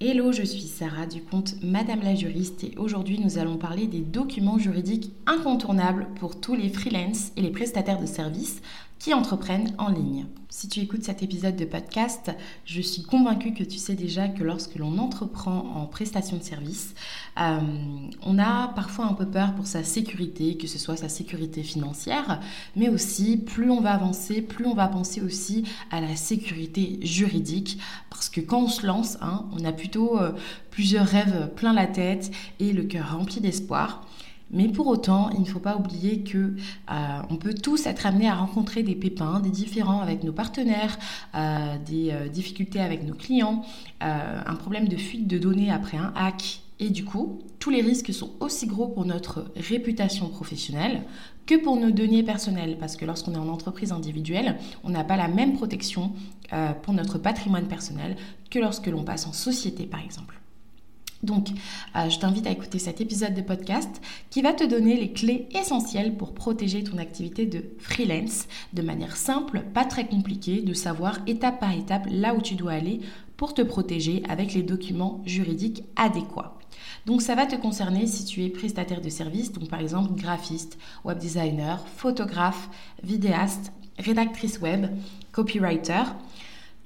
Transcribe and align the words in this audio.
Hello, 0.00 0.32
je 0.32 0.42
suis 0.42 0.62
Sarah 0.62 1.06
du 1.06 1.22
compte 1.22 1.54
Madame 1.62 2.02
la 2.02 2.16
juriste 2.16 2.64
et 2.64 2.74
aujourd'hui 2.76 3.20
nous 3.20 3.38
allons 3.38 3.56
parler 3.56 3.86
des 3.86 4.00
documents 4.00 4.58
juridiques 4.58 5.12
incontournables 5.24 6.08
pour 6.18 6.40
tous 6.40 6.56
les 6.56 6.68
freelances 6.68 7.30
et 7.36 7.42
les 7.42 7.52
prestataires 7.52 8.00
de 8.00 8.06
services 8.06 8.60
entreprennent 9.12 9.74
en 9.76 9.88
ligne. 9.88 10.26
Si 10.48 10.68
tu 10.68 10.78
écoutes 10.78 11.02
cet 11.02 11.24
épisode 11.24 11.56
de 11.56 11.64
podcast, 11.64 12.30
je 12.64 12.80
suis 12.80 13.02
convaincue 13.02 13.54
que 13.54 13.64
tu 13.64 13.76
sais 13.76 13.96
déjà 13.96 14.28
que 14.28 14.44
lorsque 14.44 14.76
l'on 14.76 14.98
entreprend 14.98 15.72
en 15.74 15.86
prestation 15.86 16.36
de 16.36 16.44
service, 16.44 16.94
euh, 17.40 17.58
on 18.22 18.38
a 18.38 18.68
parfois 18.68 19.06
un 19.06 19.14
peu 19.14 19.26
peur 19.26 19.56
pour 19.56 19.66
sa 19.66 19.82
sécurité, 19.82 20.56
que 20.56 20.68
ce 20.68 20.78
soit 20.78 20.96
sa 20.96 21.08
sécurité 21.08 21.64
financière, 21.64 22.40
mais 22.76 22.88
aussi 22.88 23.36
plus 23.36 23.68
on 23.68 23.80
va 23.80 23.94
avancer, 23.94 24.42
plus 24.42 24.64
on 24.64 24.74
va 24.74 24.86
penser 24.86 25.20
aussi 25.20 25.64
à 25.90 26.00
la 26.00 26.14
sécurité 26.14 27.00
juridique, 27.02 27.80
parce 28.08 28.28
que 28.28 28.40
quand 28.40 28.62
on 28.62 28.68
se 28.68 28.86
lance, 28.86 29.18
hein, 29.22 29.46
on 29.58 29.64
a 29.64 29.72
plutôt 29.72 30.20
euh, 30.20 30.30
plusieurs 30.70 31.06
rêves 31.06 31.50
plein 31.56 31.72
la 31.72 31.88
tête 31.88 32.30
et 32.60 32.72
le 32.72 32.84
cœur 32.84 33.18
rempli 33.18 33.40
d'espoir. 33.40 34.06
Mais 34.54 34.68
pour 34.68 34.86
autant, 34.86 35.30
il 35.30 35.40
ne 35.40 35.46
faut 35.46 35.58
pas 35.58 35.76
oublier 35.76 36.22
que 36.22 36.38
euh, 36.38 37.22
on 37.28 37.36
peut 37.36 37.54
tous 37.54 37.86
être 37.86 38.06
amenés 38.06 38.28
à 38.28 38.36
rencontrer 38.36 38.84
des 38.84 38.94
pépins, 38.94 39.40
des 39.40 39.50
différends 39.50 40.00
avec 40.00 40.22
nos 40.22 40.32
partenaires, 40.32 40.96
euh, 41.34 41.76
des 41.84 42.12
euh, 42.12 42.28
difficultés 42.28 42.80
avec 42.80 43.04
nos 43.04 43.14
clients, 43.14 43.64
un 44.00 44.54
problème 44.54 44.86
de 44.86 44.96
fuite 44.96 45.26
de 45.26 45.38
données 45.38 45.70
après 45.70 45.96
un 45.96 46.12
hack. 46.14 46.60
Et 46.78 46.90
du 46.90 47.04
coup, 47.04 47.40
tous 47.58 47.70
les 47.70 47.80
risques 47.80 48.12
sont 48.12 48.32
aussi 48.40 48.66
gros 48.66 48.86
pour 48.86 49.04
notre 49.06 49.50
réputation 49.56 50.28
professionnelle 50.28 51.02
que 51.46 51.54
pour 51.56 51.76
nos 51.76 51.90
données 51.90 52.22
personnelles. 52.22 52.76
Parce 52.78 52.96
que 52.96 53.04
lorsqu'on 53.06 53.32
est 53.32 53.38
en 53.38 53.48
entreprise 53.48 53.92
individuelle, 53.92 54.58
on 54.84 54.90
n'a 54.90 55.04
pas 55.04 55.16
la 55.16 55.28
même 55.28 55.54
protection 55.54 56.12
pour 56.82 56.92
notre 56.92 57.18
patrimoine 57.18 57.66
personnel 57.66 58.16
que 58.50 58.58
lorsque 58.58 58.88
l'on 58.88 59.04
passe 59.04 59.26
en 59.26 59.32
société, 59.32 59.86
par 59.86 60.04
exemple. 60.04 60.38
Donc, 61.24 61.48
euh, 61.96 62.08
je 62.08 62.18
t'invite 62.18 62.46
à 62.46 62.50
écouter 62.50 62.78
cet 62.78 63.00
épisode 63.00 63.34
de 63.34 63.40
podcast 63.40 64.00
qui 64.30 64.42
va 64.42 64.52
te 64.52 64.64
donner 64.64 64.96
les 64.96 65.12
clés 65.12 65.48
essentielles 65.52 66.16
pour 66.16 66.34
protéger 66.34 66.84
ton 66.84 66.98
activité 66.98 67.46
de 67.46 67.64
freelance 67.78 68.46
de 68.72 68.82
manière 68.82 69.16
simple, 69.16 69.64
pas 69.72 69.84
très 69.84 70.06
compliquée, 70.06 70.60
de 70.60 70.74
savoir 70.74 71.18
étape 71.26 71.60
par 71.60 71.72
étape 71.72 72.06
là 72.10 72.34
où 72.34 72.42
tu 72.42 72.54
dois 72.54 72.72
aller 72.72 73.00
pour 73.36 73.54
te 73.54 73.62
protéger 73.62 74.22
avec 74.28 74.54
les 74.54 74.62
documents 74.62 75.22
juridiques 75.24 75.82
adéquats. 75.96 76.58
Donc 77.06 77.22
ça 77.22 77.34
va 77.34 77.46
te 77.46 77.56
concerner 77.56 78.06
si 78.06 78.24
tu 78.24 78.44
es 78.44 78.48
prestataire 78.48 79.00
de 79.00 79.08
services, 79.08 79.52
donc 79.52 79.68
par 79.68 79.80
exemple 79.80 80.14
graphiste, 80.14 80.78
web 81.04 81.18
designer, 81.18 81.84
photographe, 81.96 82.68
vidéaste, 83.02 83.72
rédactrice 83.98 84.60
web, 84.60 84.86
copywriter, 85.32 86.04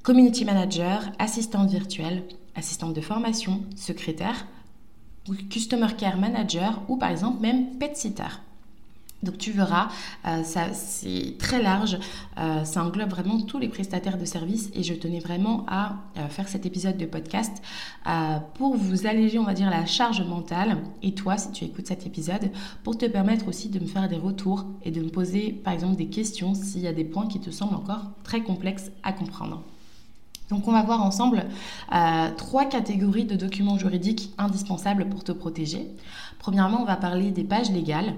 community 0.03 0.45
manager, 0.45 1.03
assistante 1.19 1.71
virtuelle, 1.71 2.25
assistante 2.59 2.95
de 2.95 3.01
formation, 3.01 3.63
secrétaire, 3.77 4.47
customer 5.51 5.95
care 5.97 6.19
manager 6.19 6.83
ou 6.89 6.97
par 6.97 7.11
exemple 7.11 7.41
même 7.41 7.79
pet 7.79 7.97
sitter. 7.97 8.25
Donc 9.25 9.37
tu 9.37 9.51
verras, 9.51 9.89
euh, 10.27 10.45
ça 10.45 10.73
c'est 10.73 11.35
très 11.39 11.61
large, 11.61 11.99
euh, 12.39 12.63
ça 12.63 12.85
englobe 12.85 13.11
vraiment 13.11 13.41
tous 13.41 13.59
les 13.59 13.69
prestataires 13.69 14.17
de 14.17 14.25
services 14.25 14.71
et 14.75 14.85
je 14.85 14.95
tenais 14.95 15.19
vraiment 15.19 15.67
à 15.67 15.97
euh, 16.17 16.29
faire 16.29 16.47
cet 16.47 16.67
épisode 16.67 16.97
de 16.97 17.07
podcast 17.07 17.61
pour 18.55 18.77
vous 18.77 19.07
alléger, 19.07 19.39
on 19.39 19.45
va 19.45 19.55
dire, 19.55 19.71
la 19.71 19.87
charge 19.87 20.23
mentale 20.23 20.79
et 21.03 21.15
toi, 21.15 21.37
si 21.37 21.51
tu 21.51 21.65
écoutes 21.65 21.89
cet 21.89 22.07
épisode, 22.07 22.51
pour 22.85 22.97
te 22.97 23.07
permettre 23.07 23.49
aussi 23.49 23.69
de 23.69 23.81
me 23.81 23.87
faire 23.87 24.09
des 24.09 24.17
retours 24.17 24.67
et 24.85 24.93
de 24.93 25.01
me 25.01 25.09
poser 25.09 25.51
par 25.51 25.73
exemple 25.73 25.97
des 25.97 26.07
questions 26.09 26.55
s'il 26.55 26.83
y 26.83 26.87
a 26.87 26.93
des 26.93 27.05
points 27.05 27.27
qui 27.27 27.41
te 27.41 27.51
semblent 27.51 27.75
encore 27.75 28.13
très 28.23 28.43
complexes 28.43 28.93
à 29.03 29.13
comprendre. 29.13 29.65
Donc 30.51 30.67
on 30.67 30.73
va 30.73 30.83
voir 30.83 31.03
ensemble 31.03 31.45
euh, 31.93 32.29
trois 32.37 32.65
catégories 32.65 33.25
de 33.25 33.37
documents 33.37 33.79
juridiques 33.79 34.33
indispensables 34.39 35.09
pour 35.09 35.23
te 35.25 35.33
protéger. 35.33 35.89
Premièrement, 36.39 36.81
on 36.83 36.87
va 36.87 36.97
parler 36.97 37.31
des 37.31 37.45
pages 37.45 37.71
légales, 37.71 38.15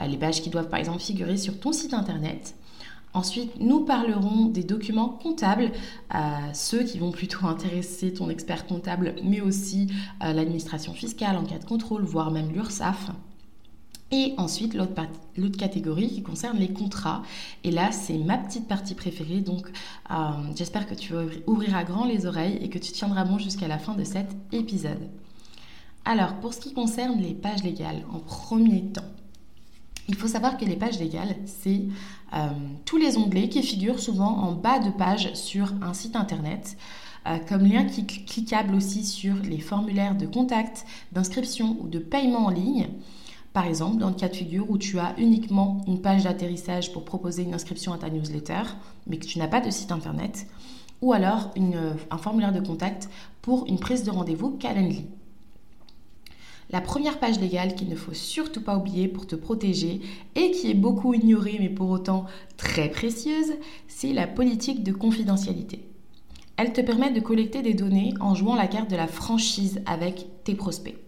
euh, 0.00 0.06
les 0.06 0.16
pages 0.16 0.40
qui 0.40 0.50
doivent 0.50 0.68
par 0.68 0.78
exemple 0.78 1.00
figurer 1.00 1.36
sur 1.36 1.58
ton 1.60 1.72
site 1.72 1.92
internet. 1.92 2.54
Ensuite, 3.12 3.60
nous 3.60 3.80
parlerons 3.80 4.46
des 4.46 4.62
documents 4.62 5.08
comptables, 5.08 5.72
euh, 6.14 6.18
ceux 6.52 6.82
qui 6.82 6.98
vont 6.98 7.12
plutôt 7.12 7.46
intéresser 7.46 8.12
ton 8.12 8.30
expert 8.30 8.66
comptable, 8.66 9.14
mais 9.22 9.40
aussi 9.40 9.88
l'administration 10.20 10.92
fiscale 10.92 11.36
en 11.36 11.44
cas 11.44 11.58
de 11.58 11.64
contrôle, 11.64 12.04
voire 12.04 12.30
même 12.30 12.50
l'URSSAF. 12.52 13.10
Et 14.12 14.34
ensuite, 14.36 14.74
l'autre 14.74 15.58
catégorie 15.58 16.08
qui 16.08 16.22
concerne 16.22 16.58
les 16.58 16.68
contrats. 16.68 17.22
Et 17.64 17.72
là, 17.72 17.90
c'est 17.90 18.18
ma 18.18 18.38
petite 18.38 18.68
partie 18.68 18.94
préférée. 18.94 19.40
Donc, 19.40 19.66
euh, 20.10 20.14
j'espère 20.54 20.86
que 20.86 20.94
tu 20.94 21.12
ouvriras 21.46 21.82
grand 21.82 22.04
les 22.04 22.24
oreilles 22.24 22.58
et 22.62 22.68
que 22.68 22.78
tu 22.78 22.92
tiendras 22.92 23.24
bon 23.24 23.38
jusqu'à 23.38 23.66
la 23.66 23.78
fin 23.78 23.94
de 23.94 24.04
cet 24.04 24.28
épisode. 24.52 25.08
Alors, 26.04 26.34
pour 26.34 26.54
ce 26.54 26.60
qui 26.60 26.72
concerne 26.72 27.20
les 27.20 27.34
pages 27.34 27.64
légales, 27.64 28.04
en 28.12 28.20
premier 28.20 28.82
temps, 28.84 29.02
il 30.08 30.14
faut 30.14 30.28
savoir 30.28 30.56
que 30.56 30.64
les 30.64 30.76
pages 30.76 31.00
légales, 31.00 31.34
c'est 31.44 31.82
euh, 32.32 32.48
tous 32.84 32.96
les 32.96 33.16
onglets 33.16 33.48
qui 33.48 33.60
figurent 33.64 33.98
souvent 33.98 34.38
en 34.38 34.52
bas 34.52 34.78
de 34.78 34.90
page 34.90 35.34
sur 35.34 35.72
un 35.82 35.94
site 35.94 36.14
internet, 36.14 36.76
euh, 37.26 37.38
comme 37.48 37.66
lien 37.66 37.84
cliquable 37.84 38.76
aussi 38.76 39.04
sur 39.04 39.34
les 39.34 39.58
formulaires 39.58 40.16
de 40.16 40.26
contact, 40.26 40.86
d'inscription 41.10 41.76
ou 41.80 41.88
de 41.88 41.98
paiement 41.98 42.46
en 42.46 42.50
ligne. 42.50 42.86
Par 43.56 43.66
exemple, 43.66 43.96
dans 43.96 44.10
le 44.10 44.14
cas 44.14 44.28
de 44.28 44.36
figure 44.36 44.68
où 44.68 44.76
tu 44.76 44.98
as 44.98 45.14
uniquement 45.16 45.80
une 45.86 46.02
page 46.02 46.24
d'atterrissage 46.24 46.92
pour 46.92 47.06
proposer 47.06 47.42
une 47.42 47.54
inscription 47.54 47.94
à 47.94 47.96
ta 47.96 48.10
newsletter, 48.10 48.64
mais 49.06 49.16
que 49.16 49.24
tu 49.24 49.38
n'as 49.38 49.48
pas 49.48 49.62
de 49.62 49.70
site 49.70 49.92
internet, 49.92 50.46
ou 51.00 51.14
alors 51.14 51.54
un 52.10 52.18
formulaire 52.18 52.52
de 52.52 52.60
contact 52.60 53.08
pour 53.40 53.66
une 53.66 53.78
prise 53.78 54.02
de 54.02 54.10
rendez-vous 54.10 54.50
Calendly. 54.58 55.06
La 56.68 56.82
première 56.82 57.18
page 57.18 57.40
légale 57.40 57.74
qu'il 57.74 57.88
ne 57.88 57.96
faut 57.96 58.12
surtout 58.12 58.60
pas 58.60 58.76
oublier 58.76 59.08
pour 59.08 59.26
te 59.26 59.36
protéger 59.36 60.02
et 60.34 60.50
qui 60.50 60.70
est 60.70 60.74
beaucoup 60.74 61.14
ignorée 61.14 61.56
mais 61.58 61.70
pour 61.70 61.88
autant 61.88 62.26
très 62.58 62.90
précieuse, 62.90 63.54
c'est 63.88 64.12
la 64.12 64.26
politique 64.26 64.84
de 64.84 64.92
confidentialité. 64.92 65.88
Elle 66.58 66.74
te 66.74 66.82
permet 66.82 67.10
de 67.10 67.20
collecter 67.20 67.62
des 67.62 67.72
données 67.72 68.12
en 68.20 68.34
jouant 68.34 68.54
la 68.54 68.66
carte 68.66 68.90
de 68.90 68.96
la 68.96 69.06
franchise 69.06 69.80
avec 69.86 70.26
tes 70.44 70.54
prospects 70.54 71.05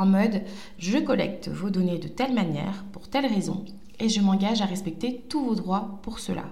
en 0.00 0.06
mode 0.06 0.42
je 0.78 0.96
collecte 0.98 1.48
vos 1.48 1.68
données 1.68 1.98
de 1.98 2.08
telle 2.08 2.32
manière, 2.32 2.84
pour 2.90 3.08
telle 3.08 3.26
raison, 3.26 3.66
et 3.98 4.08
je 4.08 4.22
m'engage 4.22 4.62
à 4.62 4.64
respecter 4.64 5.22
tous 5.28 5.44
vos 5.44 5.54
droits 5.54 6.00
pour 6.02 6.20
cela. 6.20 6.46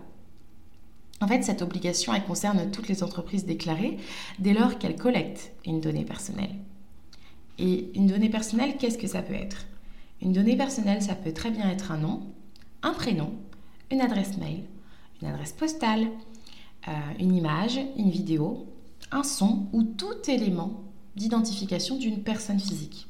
En 1.22 1.26
fait, 1.26 1.42
cette 1.42 1.62
obligation, 1.62 2.12
elle 2.12 2.24
concerne 2.24 2.70
toutes 2.70 2.88
les 2.88 3.02
entreprises 3.02 3.46
déclarées 3.46 3.96
dès 4.38 4.52
lors 4.52 4.78
qu'elles 4.78 4.96
collectent 4.96 5.52
une 5.64 5.80
donnée 5.80 6.04
personnelle. 6.04 6.54
Et 7.58 7.90
une 7.94 8.06
donnée 8.06 8.28
personnelle, 8.28 8.76
qu'est-ce 8.78 8.98
que 8.98 9.08
ça 9.08 9.22
peut 9.22 9.34
être? 9.34 9.64
Une 10.20 10.34
donnée 10.34 10.56
personnelle, 10.56 11.02
ça 11.02 11.14
peut 11.14 11.32
très 11.32 11.50
bien 11.50 11.70
être 11.70 11.90
un 11.90 11.98
nom, 11.98 12.20
un 12.82 12.92
prénom, 12.92 13.32
une 13.90 14.02
adresse 14.02 14.36
mail, 14.36 14.62
une 15.22 15.28
adresse 15.28 15.52
postale, 15.52 16.06
euh, 16.86 16.92
une 17.18 17.34
image, 17.34 17.80
une 17.96 18.10
vidéo, 18.10 18.66
un 19.10 19.22
son 19.22 19.66
ou 19.72 19.84
tout 19.84 20.28
élément 20.28 20.84
d'identification 21.16 21.96
d'une 21.96 22.22
personne 22.22 22.60
physique. 22.60 23.08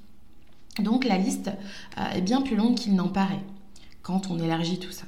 Donc 0.78 1.04
la 1.04 1.18
liste 1.18 1.50
euh, 1.98 2.10
est 2.14 2.20
bien 2.20 2.42
plus 2.42 2.56
longue 2.56 2.74
qu'il 2.74 2.94
n'en 2.94 3.08
paraît 3.08 3.42
quand 4.02 4.30
on 4.30 4.38
élargit 4.38 4.78
tout 4.78 4.92
ça. 4.92 5.06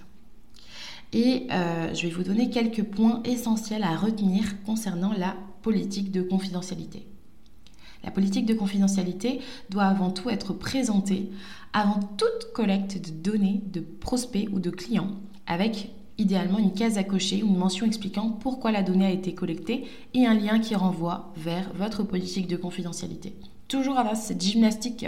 Et 1.13 1.47
euh, 1.51 1.93
je 1.95 2.07
vais 2.07 2.13
vous 2.13 2.23
donner 2.23 2.51
quelques 2.51 2.85
points 2.85 3.23
essentiels 3.25 3.83
à 3.83 3.97
retenir 3.97 4.63
concernant 4.63 5.13
la 5.13 5.37
politique 5.63 6.13
de 6.13 6.23
confidentialité. 6.23 7.07
La 8.05 8.11
politique 8.11 8.47
de 8.47 8.55
confidentialité 8.55 9.41
doit 9.69 9.85
avant 9.85 10.11
tout 10.11 10.31
être 10.31 10.55
présentée 10.55 11.31
avant 11.73 12.01
toute 12.17 12.53
collecte 12.55 13.05
de 13.05 13.11
données 13.11 13.63
de 13.73 13.81
prospects 13.81 14.49
ou 14.53 14.59
de 14.59 14.71
clients, 14.71 15.11
avec 15.47 15.91
idéalement 16.17 16.59
une 16.59 16.73
case 16.73 16.99
à 16.99 17.05
cocher 17.05 17.43
ou 17.43 17.49
une 17.49 17.57
mention 17.57 17.87
expliquant 17.87 18.31
pourquoi 18.31 18.73
la 18.73 18.83
donnée 18.83 19.07
a 19.07 19.11
été 19.11 19.35
collectée 19.35 19.85
et 20.15 20.27
un 20.27 20.35
lien 20.35 20.59
qui 20.59 20.75
renvoie 20.75 21.33
vers 21.37 21.73
votre 21.75 22.03
politique 22.03 22.47
de 22.47 22.57
confidentialité 22.57 23.35
toujours 23.71 23.99
avoir 23.99 24.17
cette 24.17 24.43
gymnastique 24.43 25.07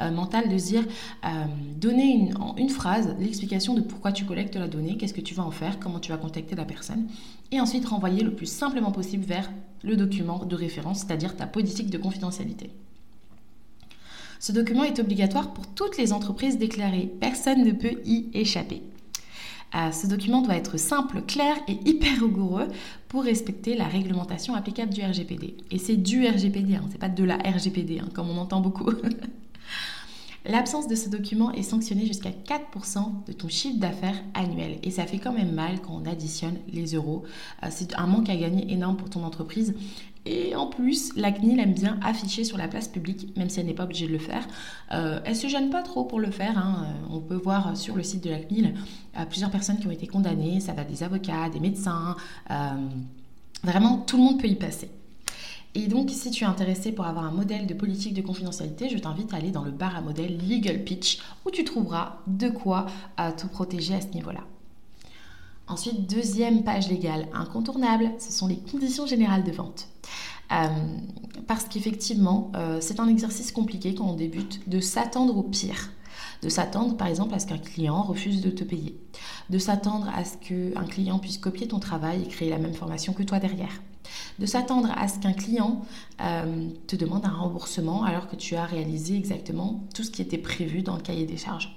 euh, 0.00 0.10
mentale 0.10 0.48
de 0.48 0.56
dire 0.56 0.84
euh, 1.24 1.28
donner 1.76 2.30
en 2.40 2.56
une 2.56 2.70
phrase 2.70 3.14
l'explication 3.18 3.74
de 3.74 3.82
pourquoi 3.82 4.12
tu 4.12 4.24
collectes 4.24 4.56
la 4.56 4.68
donnée, 4.68 4.96
qu'est-ce 4.96 5.12
que 5.12 5.20
tu 5.20 5.34
vas 5.34 5.42
en 5.42 5.50
faire, 5.50 5.78
comment 5.78 5.98
tu 5.98 6.12
vas 6.12 6.16
contacter 6.16 6.54
la 6.54 6.64
personne, 6.64 7.08
et 7.50 7.60
ensuite 7.60 7.84
renvoyer 7.86 8.22
le 8.22 8.34
plus 8.34 8.46
simplement 8.46 8.92
possible 8.92 9.24
vers 9.24 9.50
le 9.82 9.96
document 9.96 10.44
de 10.44 10.56
référence, 10.56 11.00
c'est-à-dire 11.00 11.36
ta 11.36 11.46
politique 11.46 11.90
de 11.90 11.98
confidentialité. 11.98 12.70
Ce 14.38 14.52
document 14.52 14.84
est 14.84 14.98
obligatoire 14.98 15.52
pour 15.52 15.66
toutes 15.66 15.98
les 15.98 16.12
entreprises 16.12 16.58
déclarées. 16.58 17.10
Personne 17.20 17.64
ne 17.64 17.72
peut 17.72 17.98
y 18.04 18.28
échapper. 18.32 18.82
Euh, 19.74 19.90
ce 19.90 20.06
document 20.06 20.42
doit 20.42 20.56
être 20.56 20.76
simple, 20.78 21.22
clair 21.22 21.56
et 21.68 21.78
hyper 21.84 22.20
rigoureux 22.20 22.68
pour 23.08 23.24
respecter 23.24 23.74
la 23.76 23.86
réglementation 23.86 24.54
applicable 24.54 24.92
du 24.92 25.02
RGPD. 25.02 25.56
Et 25.70 25.78
c'est 25.78 25.96
du 25.96 26.26
RGPD, 26.26 26.76
hein, 26.76 26.84
c'est 26.90 26.98
pas 26.98 27.08
de 27.08 27.24
la 27.24 27.36
RGPD, 27.36 28.00
hein, 28.00 28.08
comme 28.14 28.30
on 28.30 28.38
entend 28.38 28.60
beaucoup. 28.60 28.92
L'absence 30.46 30.88
de 30.88 30.94
ce 30.94 31.08
document 31.08 31.52
est 31.52 31.62
sanctionnée 31.62 32.04
jusqu'à 32.04 32.28
4% 32.28 33.24
de 33.26 33.32
ton 33.32 33.48
chiffre 33.48 33.78
d'affaires 33.78 34.22
annuel. 34.34 34.78
Et 34.82 34.90
ça 34.90 35.06
fait 35.06 35.18
quand 35.18 35.32
même 35.32 35.52
mal 35.52 35.80
quand 35.80 35.98
on 36.02 36.06
additionne 36.06 36.56
les 36.70 36.94
euros. 36.94 37.22
Euh, 37.62 37.68
c'est 37.70 37.94
un 37.98 38.06
manque 38.06 38.28
à 38.28 38.36
gagner 38.36 38.70
énorme 38.70 38.96
pour 38.96 39.08
ton 39.08 39.24
entreprise. 39.24 39.74
Et 40.26 40.54
en 40.54 40.66
plus, 40.66 41.14
la 41.16 41.30
CNIL 41.32 41.60
aime 41.60 41.74
bien 41.74 41.98
afficher 42.02 42.44
sur 42.44 42.56
la 42.56 42.66
place 42.66 42.88
publique, 42.88 43.36
même 43.36 43.50
si 43.50 43.60
elle 43.60 43.66
n'est 43.66 43.74
pas 43.74 43.84
obligée 43.84 44.06
de 44.06 44.12
le 44.12 44.18
faire. 44.18 44.46
Euh, 44.92 45.20
elle 45.24 45.36
se 45.36 45.48
gêne 45.48 45.68
pas 45.68 45.82
trop 45.82 46.04
pour 46.04 46.18
le 46.18 46.30
faire. 46.30 46.56
Hein. 46.56 46.86
Euh, 46.86 47.14
on 47.14 47.20
peut 47.20 47.36
voir 47.36 47.76
sur 47.76 47.94
le 47.94 48.02
site 48.02 48.24
de 48.24 48.30
la 48.30 48.38
CNIL 48.38 48.74
euh, 49.18 49.26
plusieurs 49.26 49.50
personnes 49.50 49.78
qui 49.78 49.86
ont 49.86 49.90
été 49.90 50.06
condamnées. 50.06 50.60
Ça 50.60 50.72
va 50.72 50.84
des 50.84 51.02
avocats, 51.02 51.50
des 51.50 51.60
médecins. 51.60 52.16
vraiment, 53.62 53.98
tout 53.98 54.16
le 54.16 54.22
monde 54.22 54.40
peut 54.40 54.48
y 54.48 54.56
passer. 54.56 54.90
Et 55.74 55.88
donc, 55.88 56.08
si 56.10 56.30
tu 56.30 56.44
es 56.44 56.46
intéressé 56.46 56.92
pour 56.92 57.04
avoir 57.04 57.24
un 57.24 57.32
modèle 57.32 57.66
de 57.66 57.74
politique 57.74 58.14
de 58.14 58.22
confidentialité, 58.22 58.88
je 58.88 58.96
t'invite 58.96 59.34
à 59.34 59.38
aller 59.38 59.50
dans 59.50 59.64
le 59.64 59.72
bar 59.72 59.96
à 59.96 60.00
modèle 60.00 60.38
Legal 60.48 60.84
Pitch 60.84 61.18
où 61.44 61.50
tu 61.50 61.64
trouveras 61.64 62.20
de 62.28 62.48
quoi 62.48 62.86
te 63.16 63.46
protéger 63.46 63.94
à 63.94 64.00
ce 64.00 64.08
niveau-là. 64.08 64.44
Ensuite, 65.66 66.08
deuxième 66.08 66.62
page 66.62 66.88
légale 66.88 67.26
incontournable, 67.32 68.12
ce 68.20 68.32
sont 68.32 68.46
les 68.46 68.58
conditions 68.58 69.06
générales 69.06 69.42
de 69.42 69.50
vente. 69.50 69.88
Euh, 70.54 70.68
parce 71.46 71.64
qu'effectivement, 71.64 72.52
euh, 72.56 72.78
c'est 72.80 73.00
un 73.00 73.08
exercice 73.08 73.52
compliqué 73.52 73.94
quand 73.94 74.06
on 74.06 74.14
débute 74.14 74.68
de 74.68 74.80
s'attendre 74.80 75.36
au 75.36 75.42
pire. 75.42 75.90
De 76.42 76.48
s'attendre 76.48 76.96
par 76.96 77.08
exemple 77.08 77.34
à 77.34 77.38
ce 77.38 77.46
qu'un 77.46 77.58
client 77.58 78.02
refuse 78.02 78.40
de 78.40 78.50
te 78.50 78.64
payer. 78.64 78.98
De 79.50 79.58
s'attendre 79.58 80.10
à 80.14 80.24
ce 80.24 80.36
qu'un 80.36 80.84
client 80.84 81.18
puisse 81.18 81.38
copier 81.38 81.68
ton 81.68 81.80
travail 81.80 82.22
et 82.22 82.28
créer 82.28 82.50
la 82.50 82.58
même 82.58 82.74
formation 82.74 83.12
que 83.12 83.22
toi 83.22 83.38
derrière. 83.38 83.82
De 84.38 84.46
s'attendre 84.46 84.90
à 84.96 85.08
ce 85.08 85.18
qu'un 85.18 85.32
client 85.32 85.82
euh, 86.20 86.68
te 86.86 86.96
demande 86.96 87.24
un 87.24 87.32
remboursement 87.32 88.04
alors 88.04 88.28
que 88.28 88.36
tu 88.36 88.56
as 88.56 88.64
réalisé 88.64 89.16
exactement 89.16 89.84
tout 89.94 90.02
ce 90.02 90.10
qui 90.10 90.22
était 90.22 90.38
prévu 90.38 90.82
dans 90.82 90.96
le 90.96 91.02
cahier 91.02 91.26
des 91.26 91.36
charges. 91.36 91.76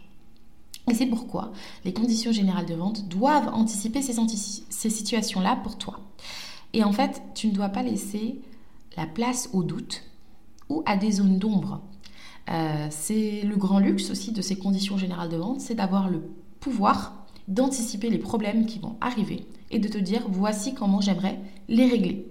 Et 0.89 0.93
c'est 0.93 1.07
pourquoi 1.07 1.51
les 1.83 1.93
conditions 1.93 2.31
générales 2.31 2.65
de 2.65 2.75
vente 2.75 3.07
doivent 3.07 3.49
anticiper 3.53 4.01
ces, 4.01 4.15
ces 4.69 4.89
situations-là 4.89 5.57
pour 5.63 5.77
toi. 5.77 5.99
Et 6.73 6.83
en 6.83 6.91
fait, 6.91 7.21
tu 7.33 7.47
ne 7.47 7.53
dois 7.53 7.69
pas 7.69 7.83
laisser 7.83 8.41
la 8.97 9.05
place 9.05 9.49
au 9.53 9.63
doute 9.63 10.03
ou 10.69 10.83
à 10.85 10.97
des 10.97 11.13
zones 11.13 11.39
d'ombre. 11.39 11.81
Euh, 12.49 12.87
c'est 12.89 13.41
le 13.43 13.55
grand 13.55 13.79
luxe 13.79 14.09
aussi 14.09 14.31
de 14.31 14.41
ces 14.41 14.57
conditions 14.57 14.97
générales 14.97 15.29
de 15.29 15.37
vente, 15.37 15.61
c'est 15.61 15.75
d'avoir 15.75 16.09
le 16.09 16.21
pouvoir 16.59 17.25
d'anticiper 17.47 18.09
les 18.09 18.17
problèmes 18.17 18.65
qui 18.65 18.79
vont 18.79 18.97
arriver 18.99 19.45
et 19.71 19.79
de 19.79 19.87
te 19.87 19.97
dire 19.97 20.25
voici 20.29 20.73
comment 20.73 20.99
j'aimerais 20.99 21.39
les 21.69 21.87
régler. 21.87 22.27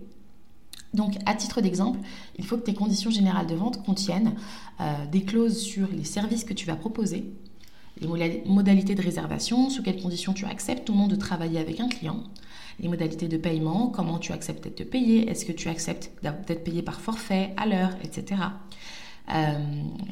Donc, 0.94 1.16
à 1.26 1.34
titre 1.34 1.60
d'exemple, 1.60 1.98
il 2.38 2.46
faut 2.46 2.56
que 2.56 2.62
tes 2.62 2.74
conditions 2.74 3.10
générales 3.10 3.46
de 3.46 3.54
vente 3.54 3.82
contiennent 3.84 4.34
euh, 4.80 5.06
des 5.06 5.22
clauses 5.22 5.58
sur 5.58 5.88
les 5.88 6.04
services 6.04 6.44
que 6.44 6.54
tu 6.54 6.66
vas 6.66 6.76
proposer, 6.76 7.30
les 8.00 8.43
modalités 8.46 8.94
de 8.94 9.02
réservation, 9.02 9.70
sous 9.70 9.82
quelles 9.82 10.00
conditions 10.00 10.32
tu 10.32 10.44
acceptes 10.44 10.88
ou 10.90 10.94
non 10.94 11.08
de 11.08 11.16
travailler 11.16 11.58
avec 11.58 11.81
un 11.81 11.88
client, 11.88 12.22
les 12.81 12.88
modalités 12.88 13.28
de 13.28 13.37
paiement, 13.37 13.88
comment 13.88 14.19
tu 14.19 14.32
acceptes 14.32 14.64
d'être 14.64 14.90
payé, 14.90 15.31
est-ce 15.31 15.44
que 15.44 15.52
tu 15.52 15.69
acceptes 15.69 16.10
d'être 16.22 16.64
payé 16.64 16.82
par 16.82 17.00
forfait, 17.00 17.54
à 17.56 17.66
l'heure, 17.66 17.93
etc. 18.02 18.37
Euh, 19.34 19.58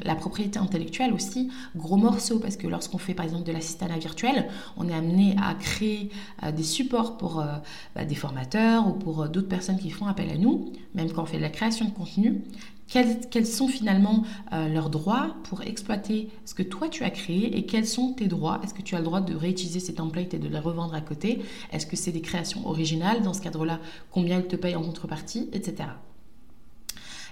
la 0.02 0.16
propriété 0.16 0.58
intellectuelle 0.58 1.12
aussi, 1.12 1.48
gros 1.76 1.96
morceau, 1.96 2.40
parce 2.40 2.56
que 2.56 2.66
lorsqu'on 2.66 2.98
fait 2.98 3.14
par 3.14 3.24
exemple 3.24 3.44
de 3.44 3.52
l'assistanat 3.52 3.98
virtuel, 3.98 4.48
on 4.76 4.88
est 4.88 4.94
amené 4.94 5.36
à 5.40 5.54
créer 5.54 6.10
euh, 6.42 6.50
des 6.50 6.64
supports 6.64 7.16
pour 7.16 7.40
euh, 7.40 7.46
bah, 7.94 8.04
des 8.04 8.16
formateurs 8.16 8.88
ou 8.88 8.92
pour 8.92 9.28
d'autres 9.28 9.48
personnes 9.48 9.78
qui 9.78 9.90
font 9.90 10.06
appel 10.06 10.30
à 10.30 10.36
nous, 10.36 10.72
même 10.94 11.12
quand 11.12 11.22
on 11.22 11.26
fait 11.26 11.36
de 11.36 11.42
la 11.42 11.50
création 11.50 11.84
de 11.84 11.92
contenu. 11.92 12.42
Quels, 12.86 13.46
sont 13.46 13.66
finalement 13.66 14.24
leurs 14.52 14.90
droits 14.90 15.34
pour 15.44 15.62
exploiter 15.62 16.28
ce 16.44 16.54
que 16.54 16.62
toi 16.62 16.88
tu 16.88 17.02
as 17.02 17.10
créé 17.10 17.56
et 17.56 17.66
quels 17.66 17.86
sont 17.86 18.12
tes 18.12 18.28
droits? 18.28 18.60
Est-ce 18.62 18.74
que 18.74 18.82
tu 18.82 18.94
as 18.94 18.98
le 18.98 19.04
droit 19.04 19.20
de 19.20 19.34
réutiliser 19.34 19.80
ces 19.80 19.94
templates 19.94 20.34
et 20.34 20.38
de 20.38 20.48
les 20.48 20.58
revendre 20.58 20.94
à 20.94 21.00
côté? 21.00 21.42
Est-ce 21.72 21.86
que 21.86 21.96
c'est 21.96 22.12
des 22.12 22.20
créations 22.20 22.66
originales 22.68 23.22
Dans 23.22 23.34
ce 23.34 23.40
cadre-là, 23.40 23.80
combien 24.10 24.38
ils 24.38 24.46
te 24.46 24.56
payent 24.56 24.76
en 24.76 24.82
contrepartie, 24.82 25.48
etc. 25.52 25.88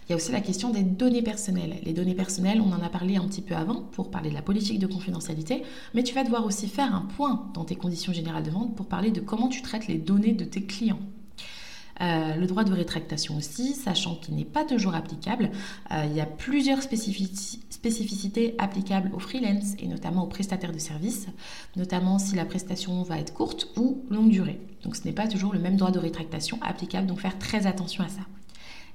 Il 0.08 0.10
y 0.10 0.12
a 0.14 0.16
aussi 0.16 0.32
la 0.32 0.40
question 0.40 0.70
des 0.70 0.82
données 0.82 1.22
personnelles. 1.22 1.76
Les 1.84 1.92
données 1.92 2.14
personnelles, 2.14 2.60
on 2.60 2.72
en 2.72 2.82
a 2.82 2.88
parlé 2.88 3.16
un 3.16 3.26
petit 3.26 3.40
peu 3.40 3.54
avant 3.54 3.82
pour 3.92 4.10
parler 4.10 4.30
de 4.30 4.34
la 4.34 4.42
politique 4.42 4.80
de 4.80 4.88
confidentialité, 4.88 5.62
mais 5.94 6.02
tu 6.02 6.14
vas 6.14 6.24
devoir 6.24 6.44
aussi 6.44 6.66
faire 6.66 6.92
un 6.92 7.02
point 7.02 7.50
dans 7.54 7.64
tes 7.64 7.76
conditions 7.76 8.12
générales 8.12 8.42
de 8.42 8.50
vente 8.50 8.74
pour 8.74 8.86
parler 8.86 9.10
de 9.10 9.20
comment 9.20 9.48
tu 9.48 9.62
traites 9.62 9.86
les 9.86 9.98
données 9.98 10.32
de 10.32 10.44
tes 10.44 10.64
clients. 10.64 10.98
Euh, 12.02 12.34
le 12.34 12.46
droit 12.46 12.64
de 12.64 12.72
rétractation 12.72 13.36
aussi, 13.36 13.74
sachant 13.74 14.16
qu'il 14.16 14.34
n'est 14.34 14.44
pas 14.44 14.64
toujours 14.64 14.96
applicable. 14.96 15.50
Euh, 15.92 16.04
il 16.06 16.16
y 16.16 16.20
a 16.20 16.26
plusieurs 16.26 16.82
spécificités 16.82 18.56
applicables 18.58 19.10
aux 19.14 19.20
freelance 19.20 19.74
et 19.78 19.86
notamment 19.86 20.24
aux 20.24 20.28
prestataires 20.28 20.72
de 20.72 20.80
services, 20.80 21.28
notamment 21.76 22.18
si 22.18 22.34
la 22.34 22.44
prestation 22.44 23.04
va 23.04 23.18
être 23.18 23.32
courte 23.32 23.68
ou 23.76 24.02
longue 24.10 24.30
durée. 24.30 24.60
Donc 24.82 24.96
ce 24.96 25.04
n'est 25.04 25.12
pas 25.12 25.28
toujours 25.28 25.52
le 25.52 25.60
même 25.60 25.76
droit 25.76 25.92
de 25.92 26.00
rétractation 26.00 26.58
applicable, 26.60 27.06
donc 27.06 27.20
faire 27.20 27.38
très 27.38 27.66
attention 27.66 28.02
à 28.02 28.08
ça 28.08 28.22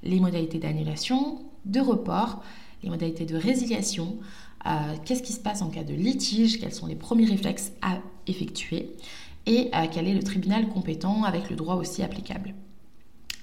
les 0.04 0.20
modalités 0.20 0.58
d'annulation, 0.58 1.40
de 1.64 1.80
report, 1.80 2.44
les 2.84 2.88
modalités 2.88 3.24
de 3.24 3.36
résiliation, 3.36 4.18
euh, 4.64 4.70
qu'est-ce 5.04 5.24
qui 5.24 5.32
se 5.32 5.40
passe 5.40 5.60
en 5.60 5.70
cas 5.70 5.82
de 5.82 5.92
litige, 5.92 6.60
quels 6.60 6.72
sont 6.72 6.86
les 6.86 6.94
premiers 6.94 7.24
réflexes 7.24 7.72
à 7.82 7.98
effectuer 8.28 8.90
et 9.46 9.70
quel 9.92 10.06
est 10.06 10.14
le 10.14 10.22
tribunal 10.22 10.68
compétent 10.68 11.24
avec 11.24 11.48
le 11.48 11.56
droit 11.56 11.76
aussi 11.76 12.02
applicable. 12.02 12.54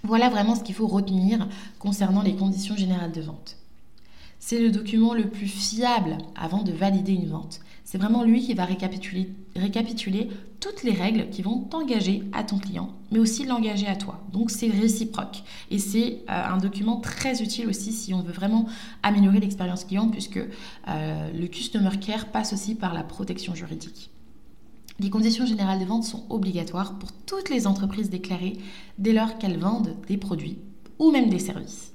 Voilà 0.05 0.29
vraiment 0.29 0.53
ce 0.53 0.63
qu'il 0.63 0.75
faut 0.75 0.85
retenir 0.85 1.47
concernant 1.79 2.21
les 2.21 2.35
conditions 2.35 2.75
générales 2.75 3.11
de 3.11 3.21
vente. 3.21 3.57
C'est 4.37 4.59
le 4.59 4.69
document 4.69 5.15
le 5.15 5.27
plus 5.27 5.47
fiable 5.47 6.19
avant 6.35 6.61
de 6.61 6.71
valider 6.71 7.13
une 7.13 7.27
vente. 7.27 7.59
C'est 7.83 7.97
vraiment 7.97 8.23
lui 8.23 8.45
qui 8.45 8.53
va 8.53 8.65
récapituler, 8.65 10.29
toutes 10.59 10.83
les 10.83 10.91
règles 10.91 11.29
qui 11.29 11.41
vont 11.41 11.59
t'engager 11.59 12.21
à 12.33 12.43
ton 12.43 12.59
client, 12.59 12.91
mais 13.11 13.17
aussi 13.17 13.45
l'engager 13.45 13.87
à 13.87 13.95
toi. 13.95 14.21
Donc 14.31 14.51
c'est 14.51 14.69
réciproque. 14.69 15.43
Et 15.71 15.79
c'est 15.79 16.19
euh, 16.29 16.45
un 16.53 16.57
document 16.57 16.97
très 16.97 17.41
utile 17.41 17.67
aussi 17.67 17.91
si 17.91 18.13
on 18.13 18.21
veut 18.21 18.33
vraiment 18.33 18.67
améliorer 19.01 19.39
l'expérience 19.39 19.85
client, 19.85 20.09
puisque 20.09 20.37
euh, 20.37 21.31
le 21.33 21.47
Customer 21.47 21.97
Care 21.99 22.27
passe 22.27 22.53
aussi 22.53 22.75
par 22.75 22.93
la 22.93 23.03
protection 23.03 23.55
juridique. 23.55 24.11
Les 24.99 25.09
conditions 25.09 25.45
générales 25.45 25.79
de 25.79 25.85
vente 25.85 26.05
sont 26.05 26.23
obligatoires 26.29 26.97
pour 26.99 27.11
toutes 27.11 27.49
les 27.49 27.67
entreprises 27.67 28.09
déclarées 28.09 28.57
dès 28.97 29.11
lors 29.11 29.37
qu'elles 29.37 29.59
vendent 29.59 29.95
des 30.07 30.17
produits 30.17 30.59
ou 30.99 31.11
même 31.11 31.29
des 31.29 31.39
services. 31.39 31.94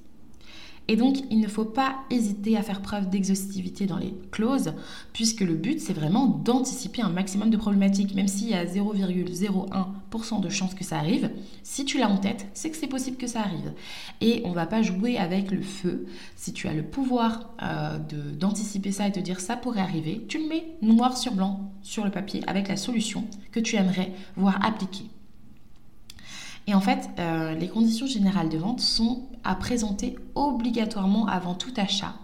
Et 0.91 0.97
donc, 0.97 1.19
il 1.31 1.39
ne 1.39 1.47
faut 1.47 1.65
pas 1.65 2.01
hésiter 2.11 2.57
à 2.57 2.63
faire 2.63 2.83
preuve 2.83 3.09
d'exhaustivité 3.09 3.87
dans 3.87 3.97
les 3.97 4.13
clauses, 4.33 4.73
puisque 5.13 5.43
le 5.43 5.55
but, 5.55 5.79
c'est 5.79 5.93
vraiment 5.93 6.27
d'anticiper 6.27 7.01
un 7.01 7.11
maximum 7.11 7.49
de 7.49 7.57
problématiques, 7.57 8.13
même 8.17 8.27
s'il 8.27 8.49
y 8.49 8.55
a 8.55 8.65
0,01% 8.65 10.41
de 10.41 10.49
chances 10.49 10.75
que 10.75 10.83
ça 10.83 10.99
arrive. 10.99 11.31
Si 11.63 11.85
tu 11.85 11.99
l'as 11.99 12.11
en 12.11 12.17
tête, 12.17 12.49
c'est 12.55 12.71
que 12.71 12.77
c'est 12.77 12.89
possible 12.89 13.19
que 13.19 13.29
ça 13.29 13.39
arrive. 13.39 13.73
Et 14.21 14.43
on 14.45 14.51
ne 14.51 14.55
va 14.57 14.67
pas 14.67 14.83
jouer 14.83 15.17
avec 15.17 15.53
le 15.53 15.63
feu. 15.63 16.07
Si 16.35 16.53
tu 16.53 16.67
as 16.67 16.75
le 16.75 16.83
pouvoir 16.83 17.55
euh, 17.63 18.01
d'anticiper 18.37 18.91
ça 18.91 19.07
et 19.07 19.13
de 19.13 19.21
dire 19.21 19.39
ça 19.39 19.57
pourrait 19.57 19.83
arriver, 19.83 20.25
tu 20.27 20.39
le 20.39 20.49
mets 20.49 20.75
noir 20.83 21.17
sur 21.17 21.35
blanc 21.35 21.71
sur 21.83 22.05
le 22.05 22.11
papier 22.11 22.43
avec 22.49 22.67
la 22.67 22.77
solution 22.77 23.29
que 23.53 23.61
tu 23.61 23.77
aimerais 23.77 24.13
voir 24.35 24.59
appliquée. 24.67 25.05
Et 26.71 26.75
en 26.75 26.81
fait, 26.81 27.11
euh, 27.19 27.53
les 27.57 27.69
conditions 27.69 28.07
générales 28.07 28.49
de 28.49 28.57
vente 28.57 28.79
sont 28.79 29.23
à 29.43 29.57
présenter 29.57 30.17
obligatoirement 30.37 31.27
avant 31.27 31.57
tout 31.57 31.73
achat 31.77 32.15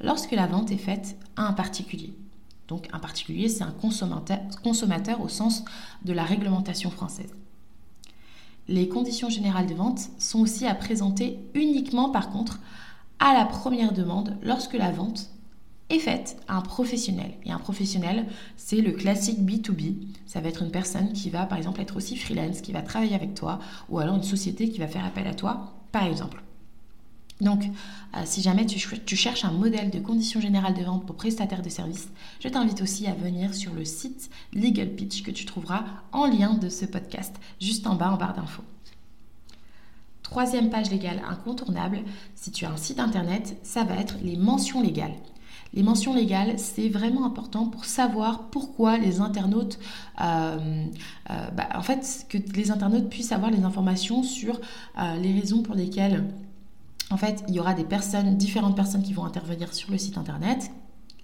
lorsque 0.00 0.32
la 0.32 0.48
vente 0.48 0.72
est 0.72 0.76
faite 0.76 1.16
à 1.36 1.46
un 1.46 1.52
particulier. 1.52 2.12
Donc 2.66 2.88
un 2.92 2.98
particulier, 2.98 3.48
c'est 3.48 3.62
un 3.62 3.70
consommateur, 3.70 4.40
consommateur 4.64 5.20
au 5.20 5.28
sens 5.28 5.64
de 6.04 6.12
la 6.12 6.24
réglementation 6.24 6.90
française. 6.90 7.32
Les 8.66 8.88
conditions 8.88 9.30
générales 9.30 9.68
de 9.68 9.74
vente 9.74 10.00
sont 10.18 10.40
aussi 10.40 10.66
à 10.66 10.74
présenter 10.74 11.38
uniquement 11.54 12.10
par 12.10 12.30
contre 12.30 12.58
à 13.20 13.34
la 13.34 13.44
première 13.44 13.92
demande 13.92 14.36
lorsque 14.42 14.74
la 14.74 14.90
vente 14.90 15.30
est 15.88 15.98
faite 15.98 16.36
à 16.48 16.56
un 16.56 16.60
professionnel. 16.60 17.32
Et 17.44 17.52
un 17.52 17.58
professionnel, 17.58 18.26
c'est 18.56 18.80
le 18.80 18.92
classique 18.92 19.40
B2B. 19.40 19.94
Ça 20.26 20.40
va 20.40 20.48
être 20.48 20.62
une 20.62 20.70
personne 20.70 21.12
qui 21.12 21.30
va, 21.30 21.46
par 21.46 21.58
exemple, 21.58 21.80
être 21.80 21.96
aussi 21.96 22.16
freelance, 22.16 22.60
qui 22.60 22.72
va 22.72 22.82
travailler 22.82 23.14
avec 23.14 23.34
toi, 23.34 23.60
ou 23.88 23.98
alors 23.98 24.16
une 24.16 24.22
société 24.22 24.68
qui 24.68 24.78
va 24.78 24.88
faire 24.88 25.04
appel 25.04 25.26
à 25.26 25.34
toi, 25.34 25.74
par 25.92 26.04
exemple. 26.04 26.42
Donc, 27.40 27.64
euh, 28.16 28.22
si 28.24 28.40
jamais 28.40 28.64
tu, 28.64 28.78
cherches 29.16 29.44
un 29.44 29.52
modèle 29.52 29.90
de 29.90 29.98
conditions 29.98 30.40
générales 30.40 30.74
de 30.74 30.82
vente 30.82 31.04
pour 31.04 31.16
prestataire 31.16 31.60
de 31.60 31.68
services, 31.68 32.08
je 32.40 32.48
t'invite 32.48 32.80
aussi 32.80 33.06
à 33.06 33.12
venir 33.12 33.54
sur 33.54 33.74
le 33.74 33.84
site 33.84 34.30
Legal 34.54 34.88
Pitch 34.88 35.22
que 35.22 35.30
tu 35.30 35.44
trouveras 35.44 35.84
en 36.12 36.26
lien 36.26 36.54
de 36.54 36.70
ce 36.70 36.86
podcast, 36.86 37.36
juste 37.60 37.86
en 37.86 37.94
bas 37.94 38.10
en 38.10 38.16
barre 38.16 38.34
d'infos. 38.34 38.64
Troisième 40.22 40.70
page 40.70 40.90
légale 40.90 41.22
incontournable, 41.28 42.00
si 42.34 42.50
tu 42.50 42.64
as 42.64 42.70
un 42.70 42.76
site 42.76 42.98
internet, 42.98 43.58
ça 43.62 43.84
va 43.84 43.96
être 43.96 44.16
les 44.22 44.36
mentions 44.36 44.80
légales. 44.80 45.14
Les 45.76 45.82
mentions 45.82 46.14
légales, 46.14 46.58
c'est 46.58 46.88
vraiment 46.88 47.24
important 47.24 47.66
pour 47.66 47.84
savoir 47.84 48.48
pourquoi 48.48 48.98
les 48.98 49.20
internautes, 49.20 49.78
euh, 50.20 50.86
euh, 51.30 51.50
bah, 51.50 51.68
en 51.74 51.82
fait, 51.82 52.26
que 52.28 52.38
les 52.56 52.70
internautes 52.70 53.08
puissent 53.08 53.32
avoir 53.32 53.50
les 53.50 53.62
informations 53.62 54.22
sur 54.24 54.60
les 54.96 55.32
raisons 55.32 55.62
pour 55.62 55.74
lesquelles 55.74 56.24
en 57.10 57.16
fait, 57.16 57.44
il 57.48 57.54
y 57.54 57.60
aura 57.60 57.74
des 57.74 57.84
personnes, 57.84 58.36
différentes 58.36 58.74
personnes 58.74 59.02
qui 59.02 59.12
vont 59.12 59.24
intervenir 59.24 59.72
sur 59.72 59.90
le 59.90 59.98
site 59.98 60.18
internet, 60.18 60.70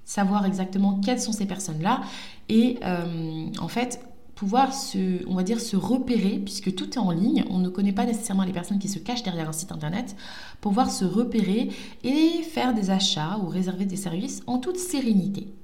savoir 0.05 0.47
exactement 0.47 1.01
quelles 1.01 1.21
sont 1.21 1.33
ces 1.33 1.47
personnes-là 1.47 2.03
et 2.49 2.79
euh, 2.85 3.47
en 3.61 3.69
fait 3.69 4.01
pouvoir 4.43 4.75
se, 4.75 5.25
on 5.29 5.37
va 5.37 5.45
dire, 5.45 5.61
se 5.61 5.77
repérer, 5.77 6.41
puisque 6.41 6.75
tout 6.75 6.91
est 6.95 6.99
en 6.99 7.13
ligne, 7.13 7.45
on 7.49 7.59
ne 7.59 7.69
connaît 7.69 7.93
pas 7.93 8.07
nécessairement 8.07 8.43
les 8.43 8.53
personnes 8.53 8.81
qui 8.81 8.89
se 8.89 8.99
cachent 8.99 9.23
derrière 9.23 9.49
un 9.49 9.53
site 9.53 9.71
internet, 9.71 10.17
pouvoir 10.61 10.91
se 10.91 11.05
repérer 11.05 11.69
et 12.03 12.43
faire 12.43 12.75
des 12.75 12.91
achats 12.91 13.39
ou 13.41 13.47
réserver 13.47 13.85
des 13.85 13.95
services 13.95 14.43
en 14.49 14.59
toute 14.59 14.79
sérénité. 14.79 15.55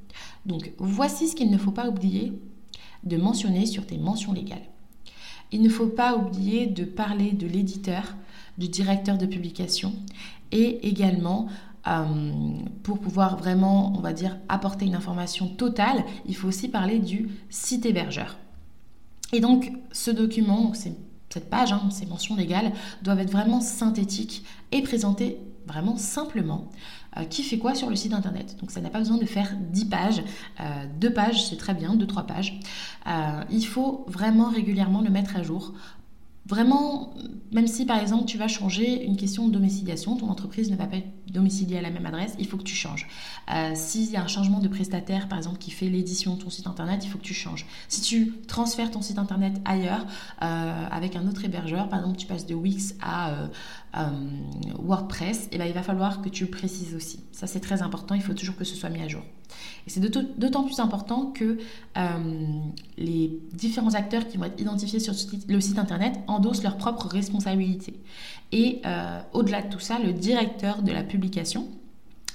Donc 0.46 0.70
voici 0.78 1.26
ce 1.26 1.34
qu'il 1.34 1.50
ne 1.50 1.58
faut 1.58 1.72
pas 1.72 1.88
oublier 1.88 2.40
de 3.02 3.16
mentionner 3.16 3.66
sur 3.66 3.84
tes 3.84 3.98
mentions 3.98 4.32
légales. 4.32 4.68
Il 5.50 5.60
ne 5.62 5.68
faut 5.68 5.88
pas 5.88 6.16
oublier 6.16 6.68
de 6.68 6.84
parler 6.84 7.32
de 7.32 7.48
l'éditeur, 7.48 8.14
du 8.58 8.68
directeur 8.68 9.18
de 9.18 9.26
publication 9.26 9.92
et 10.52 10.86
également 10.86 11.48
euh, 11.88 12.04
pour 12.84 13.00
pouvoir 13.00 13.38
vraiment, 13.38 13.92
on 13.98 14.00
va 14.00 14.12
dire, 14.12 14.38
apporter 14.48 14.84
une 14.84 14.94
information 14.94 15.48
totale, 15.48 16.04
il 16.26 16.36
faut 16.36 16.46
aussi 16.46 16.68
parler 16.68 17.00
du 17.00 17.28
site 17.50 17.84
hébergeur. 17.84 18.36
Et 19.32 19.40
donc, 19.40 19.72
ce 19.92 20.10
document, 20.10 20.62
donc 20.62 20.76
cette 20.76 21.50
page, 21.50 21.72
hein, 21.72 21.88
ces 21.90 22.06
mentions 22.06 22.36
légales, 22.36 22.72
doivent 23.02 23.20
être 23.20 23.30
vraiment 23.30 23.60
synthétiques 23.60 24.44
et 24.72 24.82
présentées 24.82 25.38
vraiment 25.66 25.96
simplement. 25.96 26.70
Euh, 27.16 27.24
qui 27.24 27.42
fait 27.42 27.58
quoi 27.58 27.74
sur 27.74 27.90
le 27.90 27.96
site 27.96 28.12
internet 28.12 28.56
Donc, 28.60 28.70
ça 28.70 28.80
n'a 28.80 28.90
pas 28.90 28.98
besoin 28.98 29.16
de 29.16 29.26
faire 29.26 29.54
10 29.70 29.84
pages. 29.86 30.22
Euh, 30.60 30.64
deux 30.98 31.12
pages, 31.12 31.46
c'est 31.46 31.56
très 31.56 31.74
bien, 31.74 31.94
deux, 31.94 32.06
trois 32.06 32.26
pages. 32.26 32.58
il 33.50 33.66
faut 33.66 34.04
vraiment 34.08 34.50
régulièrement 34.50 35.00
le 35.00 35.10
mettre 35.10 35.36
à 35.36 35.42
jour 35.42 35.72
Vraiment, 36.48 37.14
même 37.52 37.66
si 37.66 37.84
par 37.84 37.98
exemple 37.98 38.24
tu 38.24 38.38
vas 38.38 38.48
changer 38.48 39.04
une 39.04 39.18
question 39.18 39.48
de 39.48 39.52
domiciliation, 39.52 40.16
ton 40.16 40.28
entreprise 40.30 40.70
ne 40.70 40.76
va 40.76 40.86
pas 40.86 40.96
être 40.96 41.08
domiciliée 41.30 41.76
à 41.76 41.82
la 41.82 41.90
même 41.90 42.06
adresse, 42.06 42.34
il 42.38 42.46
faut 42.46 42.56
que 42.56 42.62
tu 42.62 42.74
changes. 42.74 43.06
Euh, 43.52 43.72
S'il 43.74 44.10
y 44.10 44.16
a 44.16 44.22
un 44.22 44.28
changement 44.28 44.58
de 44.58 44.68
prestataire, 44.68 45.28
par 45.28 45.36
exemple, 45.36 45.58
qui 45.58 45.70
fait 45.70 45.90
l'édition 45.90 46.36
de 46.36 46.42
ton 46.42 46.48
site 46.48 46.66
internet, 46.66 47.04
il 47.04 47.10
faut 47.10 47.18
que 47.18 47.24
tu 47.24 47.34
changes. 47.34 47.66
Si 47.88 48.00
tu 48.00 48.32
transfères 48.46 48.90
ton 48.90 49.02
site 49.02 49.18
internet 49.18 49.60
ailleurs, 49.66 50.06
euh, 50.40 50.86
avec 50.90 51.16
un 51.16 51.28
autre 51.28 51.44
hébergeur, 51.44 51.90
par 51.90 51.98
exemple, 51.98 52.16
tu 52.16 52.26
passes 52.26 52.46
de 52.46 52.54
Wix 52.54 52.94
à 53.02 53.30
euh, 53.30 53.46
WordPress, 54.78 55.44
et 55.44 55.48
eh 55.52 55.58
ben, 55.58 55.66
il 55.66 55.74
va 55.74 55.82
falloir 55.82 56.22
que 56.22 56.30
tu 56.30 56.44
le 56.44 56.50
précises 56.50 56.94
aussi. 56.94 57.20
Ça, 57.32 57.46
c'est 57.46 57.60
très 57.60 57.82
important, 57.82 58.14
il 58.14 58.22
faut 58.22 58.32
toujours 58.32 58.56
que 58.56 58.64
ce 58.64 58.74
soit 58.74 58.88
mis 58.88 59.02
à 59.02 59.08
jour. 59.08 59.22
C'est 59.88 60.00
d'autant 60.00 60.64
plus 60.64 60.80
important 60.80 61.26
que 61.26 61.58
euh, 61.96 62.08
les 62.96 63.38
différents 63.52 63.94
acteurs 63.94 64.28
qui 64.28 64.36
vont 64.36 64.44
être 64.44 64.60
identifiés 64.60 65.00
sur 65.00 65.14
le 65.48 65.60
site 65.60 65.78
internet 65.78 66.18
endossent 66.26 66.62
leurs 66.62 66.76
propres 66.76 67.08
responsabilités. 67.08 67.94
Et 68.52 68.80
euh, 68.86 69.20
au-delà 69.32 69.62
de 69.62 69.72
tout 69.72 69.80
ça, 69.80 69.98
le 69.98 70.12
directeur 70.12 70.82
de 70.82 70.92
la 70.92 71.02
publication, 71.02 71.68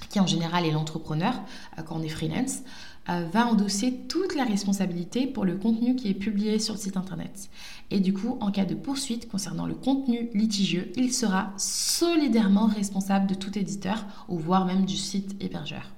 qui 0.10 0.20
en 0.20 0.28
général 0.28 0.66
est 0.66 0.72
l'entrepreneur 0.72 1.34
euh, 1.78 1.84
quand 1.84 1.98
on 1.98 2.04
est 2.04 2.10
freelance, 2.10 2.60
va 3.06 3.48
endosser 3.48 3.94
toute 4.08 4.34
la 4.34 4.46
responsabilité 4.46 5.28
pour 5.28 5.44
le 5.44 5.58
contenu 5.58 5.98
qui 5.98 6.08
est 6.08 6.14
publié 6.14 6.58
sur 6.58 6.76
le 6.76 6.80
site 6.80 6.96
internet. 6.96 7.50
Et 7.92 8.00
du 8.00 8.14
coup, 8.14 8.38
en 8.40 8.50
cas 8.50 8.64
de 8.64 8.76
poursuite 8.76 9.30
concernant 9.30 9.66
le 9.66 9.74
contenu 9.74 10.30
litigieux, 10.34 10.90
il 10.96 11.12
sera 11.12 11.52
solidairement 11.58 12.68
responsable 12.68 13.28
de 13.28 13.34
tout 13.34 13.60
éditeur 13.60 14.06
ou 14.30 14.38
voire 14.38 14.66
même 14.66 14.86
du 14.86 14.96
site 14.96 15.36
hébergeur. 15.44 15.92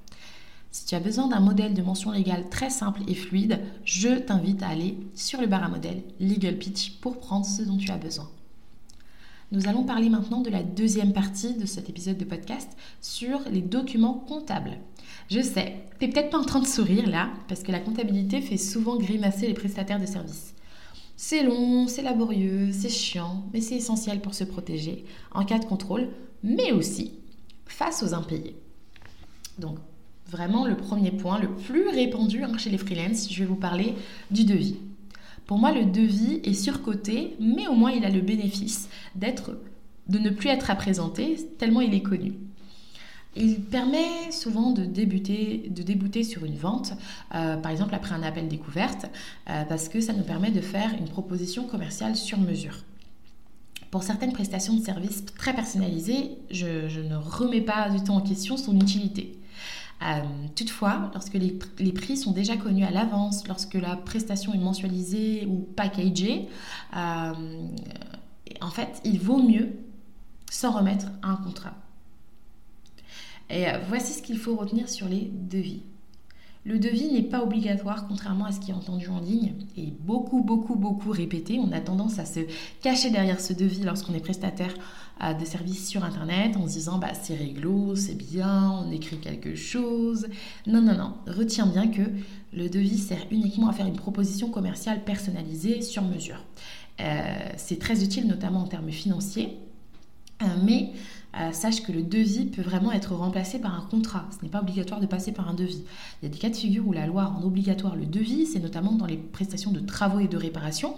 Si 0.76 0.84
tu 0.84 0.94
as 0.94 1.00
besoin 1.00 1.30
d'un 1.30 1.40
modèle 1.40 1.74
de 1.74 1.82
mention 1.82 2.12
légale 2.12 2.50
très 2.50 2.70
simple 2.70 3.00
et 3.08 3.16
fluide, 3.16 3.62
je 3.86 4.10
t'invite 4.10 4.62
à 4.62 4.68
aller 4.68 4.98
sur 5.14 5.40
le 5.40 5.48
bar 5.48 5.64
à 5.64 5.70
modèle 5.70 6.04
Legal 6.20 6.58
Pitch 6.58 7.00
pour 7.00 7.22
prendre 7.22 7.46
ce 7.46 7.62
dont 7.62 7.78
tu 7.78 7.90
as 7.92 7.98
besoin. 7.98 8.30
Nous 9.54 9.70
allons 9.70 9.86
parler 9.86 10.10
maintenant 10.10 10.42
de 10.42 10.50
la 10.50 10.64
deuxième 10.64 11.14
partie 11.14 11.54
de 11.54 11.66
cet 11.66 11.90
épisode 11.90 12.18
de 12.18 12.26
podcast 12.26 12.70
sur 13.00 13.40
les 13.50 13.62
documents 13.62 14.26
comptables. 14.28 14.78
Je 15.30 15.40
sais, 15.40 15.82
tu 15.98 16.08
n'es 16.08 16.12
peut-être 16.12 16.32
pas 16.32 16.40
en 16.40 16.44
train 16.44 16.60
de 16.60 16.68
sourire 16.68 17.08
là, 17.08 17.30
parce 17.48 17.64
que 17.64 17.72
la 17.72 17.80
comptabilité 17.80 18.42
fait 18.42 18.58
souvent 18.58 18.98
grimacer 18.98 19.48
les 19.48 19.54
prestataires 19.54 20.02
de 20.02 20.06
services. 20.06 20.56
C'est 21.16 21.44
long, 21.44 21.88
c'est 21.88 22.02
laborieux, 22.02 22.74
c'est 22.74 22.90
chiant, 22.90 23.46
mais 23.54 23.62
c'est 23.62 23.76
essentiel 23.76 24.20
pour 24.20 24.34
se 24.34 24.44
protéger 24.44 25.06
en 25.32 25.46
cas 25.46 25.60
de 25.60 25.64
contrôle, 25.64 26.10
mais 26.44 26.74
aussi 26.74 27.14
face 27.66 28.04
aux 28.04 28.14
impayés. 28.14 28.58
Donc, 29.58 29.78
vraiment 30.36 30.66
le 30.66 30.76
premier 30.76 31.12
point, 31.12 31.40
le 31.40 31.48
plus 31.48 31.88
répandu 31.88 32.44
hein, 32.44 32.58
chez 32.58 32.70
les 32.70 32.78
freelances, 32.78 33.32
je 33.32 33.40
vais 33.40 33.46
vous 33.46 33.56
parler 33.56 33.96
du 34.32 34.44
devis. 34.44 34.76
Pour 35.46 35.58
moi, 35.58 35.72
le 35.72 35.86
devis 35.86 36.42
est 36.44 36.54
surcoté, 36.54 37.38
mais 37.40 37.68
au 37.68 37.74
moins 37.74 37.92
il 37.92 38.04
a 38.04 38.10
le 38.10 38.20
bénéfice 38.20 38.90
d'être, 39.16 39.58
de 40.10 40.20
ne 40.20 40.30
plus 40.30 40.50
être 40.50 40.70
à 40.70 40.76
présenter 40.76 41.38
tellement 41.58 41.82
il 41.82 41.94
est 41.94 42.02
connu. 42.02 42.34
Il 43.38 43.62
permet 43.62 44.32
souvent 44.32 44.72
de 44.72 44.84
débuter, 44.84 45.70
de 45.70 45.84
débouter 45.84 46.24
sur 46.24 46.44
une 46.46 46.58
vente, 46.58 46.94
euh, 47.34 47.58
par 47.58 47.72
exemple 47.72 47.96
après 47.96 48.16
un 48.16 48.24
appel 48.24 48.48
découverte, 48.48 49.06
euh, 49.50 49.64
parce 49.66 49.88
que 49.88 50.02
ça 50.02 50.14
nous 50.14 50.24
permet 50.24 50.52
de 50.52 50.62
faire 50.62 50.94
une 51.00 51.08
proposition 51.08 51.66
commerciale 51.66 52.16
sur 52.16 52.40
mesure. 52.40 52.84
Pour 53.92 54.04
certaines 54.04 54.34
prestations 54.34 54.74
de 54.74 54.84
services 54.84 55.24
très 55.38 55.54
personnalisées, 55.54 56.32
je, 56.52 56.90
je 56.90 57.00
ne 57.00 57.16
remets 57.16 57.62
pas 57.62 57.90
du 57.90 58.04
tout 58.04 58.12
en 58.12 58.22
question 58.22 58.58
son 58.58 58.76
utilité. 58.76 59.38
Euh, 60.02 60.22
toutefois, 60.56 61.10
lorsque 61.14 61.36
les, 61.36 61.92
prix 61.94 62.18
sont 62.18 62.32
déjà 62.32 62.58
connus 62.58 62.84
à 62.84 62.92
l'avance, 62.92 63.48
lorsque 63.48 63.76
la 63.76 63.96
prestation 63.96 64.54
est 64.54 64.60
mensualisée 64.60 65.46
ou 65.46 65.68
packagée, 65.76 66.48
euh, 66.96 67.34
en 68.62 68.70
fait, 68.70 69.02
il 69.04 69.20
vaut 69.20 69.42
mieux 69.42 69.70
s'en 70.50 70.72
remettre 70.72 71.08
à 71.22 71.30
un 71.30 71.38
contrat. 71.38 71.74
Et 73.50 73.68
euh, 73.68 73.80
voici 73.88 74.14
ce 74.14 74.22
qu'il 74.22 74.38
faut 74.38 74.56
retenir 74.56 74.90
sur 74.90 75.08
les 75.08 75.30
devis. 75.32 75.84
Le 76.66 76.80
devis 76.80 77.12
n'est 77.12 77.22
pas 77.22 77.44
obligatoire, 77.44 78.08
contrairement 78.08 78.46
à 78.46 78.52
ce 78.52 78.60
qui 78.60 78.72
est 78.72 78.74
entendu 78.74 79.08
en 79.10 79.20
ligne, 79.20 79.54
et 79.78 79.94
beaucoup, 80.00 80.42
beaucoup, 80.42 80.76
beaucoup 80.76 81.12
répété. 81.12 81.60
On 81.60 81.72
a 81.72 81.80
tendance 81.80 82.18
à 82.18 82.26
se 82.26 82.40
cacher 82.82 83.12
derrière 83.12 83.40
ce 83.40 83.54
devis 83.54 83.84
lorsqu'on 83.84 84.16
est 84.16 84.20
prestataire 84.20 84.74
euh, 85.22 85.34
de 85.34 85.46
services 85.46 85.88
sur 85.88 86.04
Internet 86.04 86.58
en 86.58 86.68
se 86.68 86.74
disant 86.74 86.98
bah, 86.98 87.14
c'est 87.14 87.36
réglo, 87.36 87.96
c'est 87.96 88.18
bien, 88.18 88.72
on 88.72 88.92
écrit 88.92 89.20
quelque 89.20 89.54
chose. 89.54 90.28
Non, 90.66 90.82
non, 90.82 90.98
non. 90.98 91.14
Retiens 91.28 91.68
bien 91.68 91.88
que 91.88 92.02
le 92.52 92.68
devis 92.68 92.98
sert 92.98 93.28
uniquement 93.30 93.70
à 93.70 93.74
faire 93.74 93.86
une 93.86 93.96
proposition 93.96 94.50
commerciale 94.50 95.04
personnalisée 95.04 95.84
sur 95.84 96.02
mesure. 96.02 96.44
Euh, 97.00 97.50
c'est 97.58 97.78
très 97.78 98.04
utile, 98.04 98.26
notamment 98.26 98.62
en 98.62 98.68
termes 98.68 98.90
financiers, 98.90 99.60
euh, 100.42 100.46
mais 100.64 100.94
euh, 101.40 101.52
sache 101.52 101.84
que 101.84 101.92
le 101.92 102.02
devis 102.02 102.46
peut 102.46 102.62
vraiment 102.62 102.92
être 102.92 103.14
remplacé 103.14 103.60
par 103.60 103.76
un 103.76 103.86
contrat. 103.90 104.26
Ce 104.32 104.44
n'est 104.44 104.52
pas 104.52 104.62
obligatoire 104.62 105.00
de 105.00 105.06
passer 105.06 105.32
par 105.32 105.50
un 105.50 105.54
devis. 105.54 105.84
Il 106.22 106.26
y 106.26 106.28
a 106.28 106.30
des 106.30 106.38
cas 106.38 106.50
de 106.50 106.56
figure 106.56 106.88
où 106.88 106.94
la 106.94 107.08
loi 107.08 107.26
rend 107.26 107.44
obligatoire 107.44 107.96
le 107.96 108.06
devis, 108.06 108.46
c'est 108.46 108.60
notamment 108.60 108.94
dans 108.94 109.06
les 109.06 109.18
prestations 109.18 109.72
de 109.72 109.80
travaux 109.80 110.20
et 110.20 110.28
de 110.28 110.38
réparation. 110.38 110.96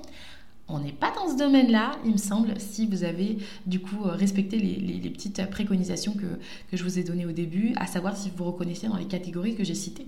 On 0.67 0.79
n'est 0.79 0.91
pas 0.91 1.13
dans 1.15 1.31
ce 1.31 1.37
domaine-là, 1.37 1.93
il 2.05 2.11
me 2.11 2.17
semble, 2.17 2.59
si 2.59 2.85
vous 2.85 3.03
avez 3.03 3.37
du 3.65 3.79
coup 3.79 4.03
euh, 4.05 4.11
respecté 4.11 4.57
les, 4.59 5.09
petites 5.09 5.49
préconisations 5.49 6.13
que, 6.13 6.25
que 6.69 6.77
je 6.77 6.83
vous 6.83 6.99
ai 6.99 7.03
données 7.03 7.25
au 7.25 7.31
début, 7.31 7.73
à 7.77 7.87
savoir 7.87 8.17
si 8.17 8.29
vous 8.29 8.37
vous 8.37 8.51
reconnaissez 8.51 8.87
dans 8.87 8.97
les 8.97 9.05
catégories 9.05 9.55
que 9.55 9.63
j'ai 9.63 9.75
citées. 9.75 10.07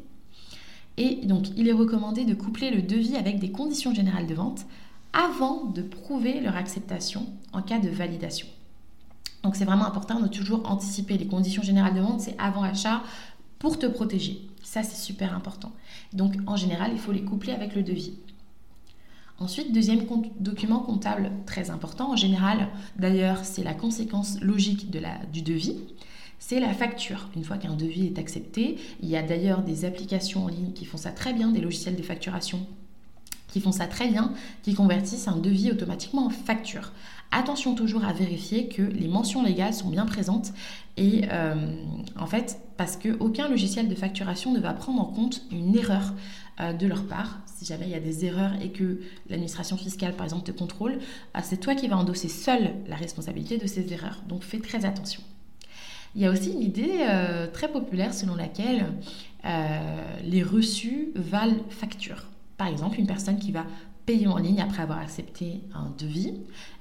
Et 0.98 1.26
donc, 1.26 1.48
il 1.56 1.70
est 1.70 1.74
recommandé 1.74 2.26
de 2.26 2.34
coupler 2.34 2.72
le 2.72 2.82
devis 2.82 3.16
avec 3.16 3.40
des 3.40 3.52
conditions 3.52 3.94
générales 3.94 4.28
de 4.28 4.36
vente 4.36 4.66
avant 5.14 5.66
de 5.66 5.82
prouver 5.82 6.42
leur 6.42 6.56
acceptation 6.56 7.26
en 7.54 7.62
cas 7.62 7.80
de 7.80 7.90
validation. 7.90 8.48
Donc 9.44 9.56
c'est 9.56 9.66
vraiment 9.66 9.86
important 9.86 10.20
de 10.20 10.28
toujours 10.28 10.70
anticiper 10.70 11.18
les 11.18 11.28
conditions 11.28 11.64
générales 11.64 11.94
de 11.94 12.02
vente, 12.02 12.22
c'est 12.22 12.36
avant 12.38 12.64
achat 12.64 13.02
pour 13.58 13.80
te 13.80 13.86
protéger. 13.86 14.48
Ça 14.64 14.84
c'est 14.84 15.02
super 15.02 15.34
important. 15.36 15.72
Donc 16.14 16.36
en 16.48 16.56
général, 16.56 16.92
il 16.94 17.00
faut 17.00 17.12
les 17.12 17.24
coupler 17.24 17.54
avec 17.54 17.76
le 17.76 17.84
devis. 17.84 18.14
Ensuite, 19.40 19.72
deuxième 19.72 20.06
document 20.40 20.80
comptable 20.80 21.32
très 21.46 21.70
important, 21.70 22.12
en 22.12 22.16
général 22.18 22.68
d'ailleurs 22.98 23.46
c'est 23.46 23.64
la 23.64 23.74
conséquence 23.74 24.40
logique 24.42 24.92
du 24.92 25.42
devis, 25.42 25.78
c'est 26.40 26.60
la 26.60 26.74
facture. 26.74 27.30
Une 27.38 27.46
fois 27.46 27.58
qu'un 27.58 27.76
devis 27.76 28.08
est 28.08 28.20
accepté, 28.20 28.78
il 29.02 29.08
y 29.08 29.16
a 29.16 29.24
d'ailleurs 29.24 29.62
des 29.62 29.86
applications 29.86 30.44
en 30.44 30.48
ligne 30.50 30.74
qui 30.74 30.84
font 30.84 30.98
ça 30.98 31.12
très 31.12 31.32
bien, 31.32 31.52
des 31.52 31.62
logiciels 31.62 31.96
de 31.96 32.02
facturation 32.02 32.68
qui 33.52 33.62
font 33.62 33.72
ça 33.72 33.88
très 33.88 34.08
bien, 34.08 34.34
qui 34.64 34.74
convertissent 34.74 35.28
un 35.28 35.38
devis 35.38 35.72
automatiquement 35.72 36.26
en 36.26 36.30
facture. 36.30 36.92
Attention 37.32 37.76
toujours 37.76 38.06
à 38.06 38.14
vérifier 38.14 38.70
que 38.70 38.82
les 38.82 39.08
mentions 39.08 39.44
légales 39.44 39.76
sont 39.76 39.90
bien 39.90 40.08
présentes 40.08 40.52
et 40.98 41.26
euh, 41.32 41.76
en 42.18 42.26
fait 42.26 42.60
parce 42.76 42.98
qu'aucun 42.98 43.48
logiciel 43.48 43.88
de 43.88 43.94
facturation 43.94 44.52
ne 44.52 44.60
va 44.60 44.74
prendre 44.74 45.00
en 45.00 45.06
compte 45.06 45.44
une 45.52 45.76
erreur 45.76 46.16
euh, 46.60 46.74
de 46.74 46.88
leur 46.88 47.06
part. 47.06 47.40
Si 47.46 47.66
jamais 47.66 47.86
il 47.86 47.92
y 47.92 47.96
a 47.96 48.00
des 48.00 48.26
erreurs 48.26 48.54
et 48.62 48.72
que 48.72 49.02
l'administration 49.30 49.78
fiscale 49.78 50.14
par 50.14 50.24
exemple 50.24 50.52
te 50.52 50.58
contrôle, 50.58 50.94
euh, 51.38 51.40
c'est 51.44 51.58
toi 51.58 51.76
qui 51.76 51.88
vas 51.88 51.98
endosser 51.98 52.30
seul 52.30 52.74
la 52.88 52.96
responsabilité 52.96 53.60
de 53.60 53.68
ces 53.68 53.94
erreurs. 53.94 54.24
Donc 54.28 54.42
fais 54.42 54.60
très 54.60 54.86
attention. 54.86 55.22
Il 56.16 56.22
y 56.22 56.26
a 56.26 56.32
aussi 56.32 56.52
une 56.52 56.64
idée 56.64 57.06
très 57.54 57.72
populaire 57.72 58.16
selon 58.16 58.34
laquelle 58.34 58.88
les 60.24 60.42
reçus 60.42 61.10
valent 61.14 61.64
facture. 61.70 62.26
Par 62.60 62.68
exemple, 62.68 63.00
une 63.00 63.08
personne 63.08 63.40
qui 63.40 63.54
va 63.54 63.66
payer 64.06 64.28
en 64.28 64.38
ligne 64.38 64.60
après 64.60 64.84
avoir 64.84 65.00
accepté 65.00 65.62
un 65.74 65.94
devis 65.98 66.34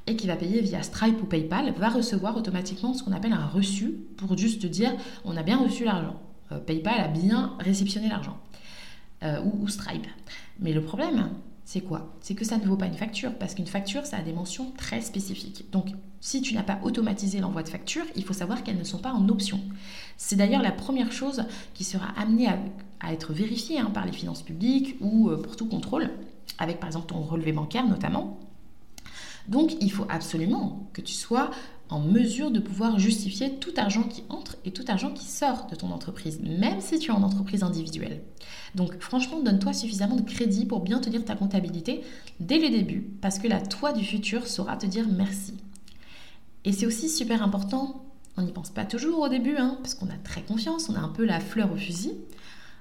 et 0.09 0.17
qui 0.17 0.27
va 0.27 0.35
payer 0.35 0.61
via 0.61 0.83
Stripe 0.83 1.23
ou 1.23 1.27
PayPal 1.27 1.73
va 1.79 1.89
recevoir 1.89 2.37
automatiquement 2.37 2.95
ce 2.95 3.05
qu'on 3.05 3.13
appelle 3.13 3.33
un 3.33 3.47
reçu 3.47 3.93
pour 4.17 4.37
juste 4.37 4.67
dire 4.67 4.93
on 5.25 5.37
a 5.37 5.45
bien 5.45 5.57
reçu 5.57 5.85
l'argent. 5.85 6.21
Euh, 6.51 6.59
PayPal 6.59 7.01
a 7.01 7.07
bien 7.07 7.53
réceptionné 7.61 8.09
l'argent. 8.09 8.39
Euh, 9.23 9.41
ou, 9.45 9.69
Stripe. 9.69 10.09
Mais 10.59 10.73
le 10.73 10.83
problème, 10.83 11.29
c'est 11.69 11.83
quoi? 11.83 12.15
C'est 12.23 12.35
que 12.35 12.47
ça 12.47 12.57
ne 12.57 12.65
vaut 12.65 12.79
pas 12.79 12.87
une 12.87 12.95
facture, 12.95 13.35
parce 13.35 13.55
qu'une 13.55 13.67
facture, 13.67 14.07
ça 14.07 14.17
a 14.17 14.23
des 14.23 14.33
mentions 14.33 14.73
très 14.79 15.03
spécifiques. 15.03 15.67
Donc, 15.71 15.89
si 16.19 16.41
tu 16.41 16.55
n'as 16.55 16.63
pas 16.63 16.79
automatisé 16.83 17.41
l'envoi 17.41 17.63
de 17.63 17.69
facture, 17.69 18.07
il 18.17 18.25
faut 18.25 18.33
savoir 18.33 18.63
qu'elles 18.63 18.79
ne 18.79 18.85
sont 18.85 18.97
pas 18.97 19.13
en 19.13 19.29
option. 19.29 19.61
C'est 20.17 20.37
d'ailleurs 20.37 20.63
la 20.63 20.73
première 20.73 21.13
chose 21.13 21.45
qui 21.75 21.85
sera 21.85 22.07
amenée 22.19 22.49
à, 22.49 23.13
être 23.13 23.35
vérifiée 23.35 23.79
hein, 23.79 23.91
par 23.93 24.07
les 24.07 24.13
finances 24.13 24.41
publiques 24.41 24.97
ou 25.03 25.29
euh, 25.29 25.43
pour 25.43 25.57
tout 25.57 25.67
contrôle, 25.67 26.09
avec 26.57 26.81
par 26.81 26.89
exemple 26.89 27.09
ton 27.09 27.21
relevé 27.21 27.53
bancaire 27.53 27.87
notamment. 27.87 28.41
Donc, 29.47 29.77
il 29.83 29.93
faut 29.93 30.07
absolument 30.09 30.89
que 30.95 31.03
tu 31.03 31.13
sois 31.13 31.51
en 31.91 32.01
mesure 32.01 32.51
de 32.51 32.61
pouvoir 32.61 32.99
justifier 32.99 33.55
tout 33.55 33.73
argent 33.77 34.03
qui 34.03 34.23
entre 34.29 34.57
et 34.65 34.71
tout 34.73 34.85
argent 34.89 35.11
qui 35.11 35.25
sort 35.25 35.67
de 35.71 35.77
ton 35.77 35.91
entreprise, 35.91 36.41
même 36.41 36.81
si 36.81 36.99
tu 36.99 37.11
es 37.11 37.15
en 37.15 37.23
entreprise 37.23 37.63
individuelle. 37.63 38.23
Donc 38.75 38.99
franchement, 39.01 39.41
donne-toi 39.41 39.73
suffisamment 39.73 40.17
de 40.17 40.23
crédit 40.23 40.67
pour 40.67 40.81
bien 40.81 41.01
tenir 41.01 41.25
ta 41.25 41.35
comptabilité 41.35 42.03
dès 42.41 42.59
le 42.59 42.69
début, 42.71 43.09
parce 43.21 43.39
que 43.39 43.49
la 43.49 43.61
toi 43.61 43.93
du 43.93 44.05
futur 44.05 44.47
saura 44.47 44.77
te 44.77 44.87
dire 44.87 45.07
merci. 45.11 45.55
Et 46.65 46.73
c'est 46.73 46.87
aussi 46.87 47.09
super 47.09 47.43
important, 47.43 48.05
on 48.37 48.43
n'y 48.43 48.53
pense 48.53 48.71
pas 48.71 48.85
toujours 48.85 49.21
au 49.21 49.29
début, 49.29 49.57
hein, 49.57 49.79
parce 49.83 49.95
qu'on 49.95 50.09
a 50.09 50.19
très 50.23 50.43
confiance, 50.43 50.89
on 50.89 50.95
a 50.95 51.01
un 51.01 51.09
peu 51.09 51.25
la 51.25 51.41
fleur 51.41 51.73
au 51.73 51.77
fusil. 51.77 52.13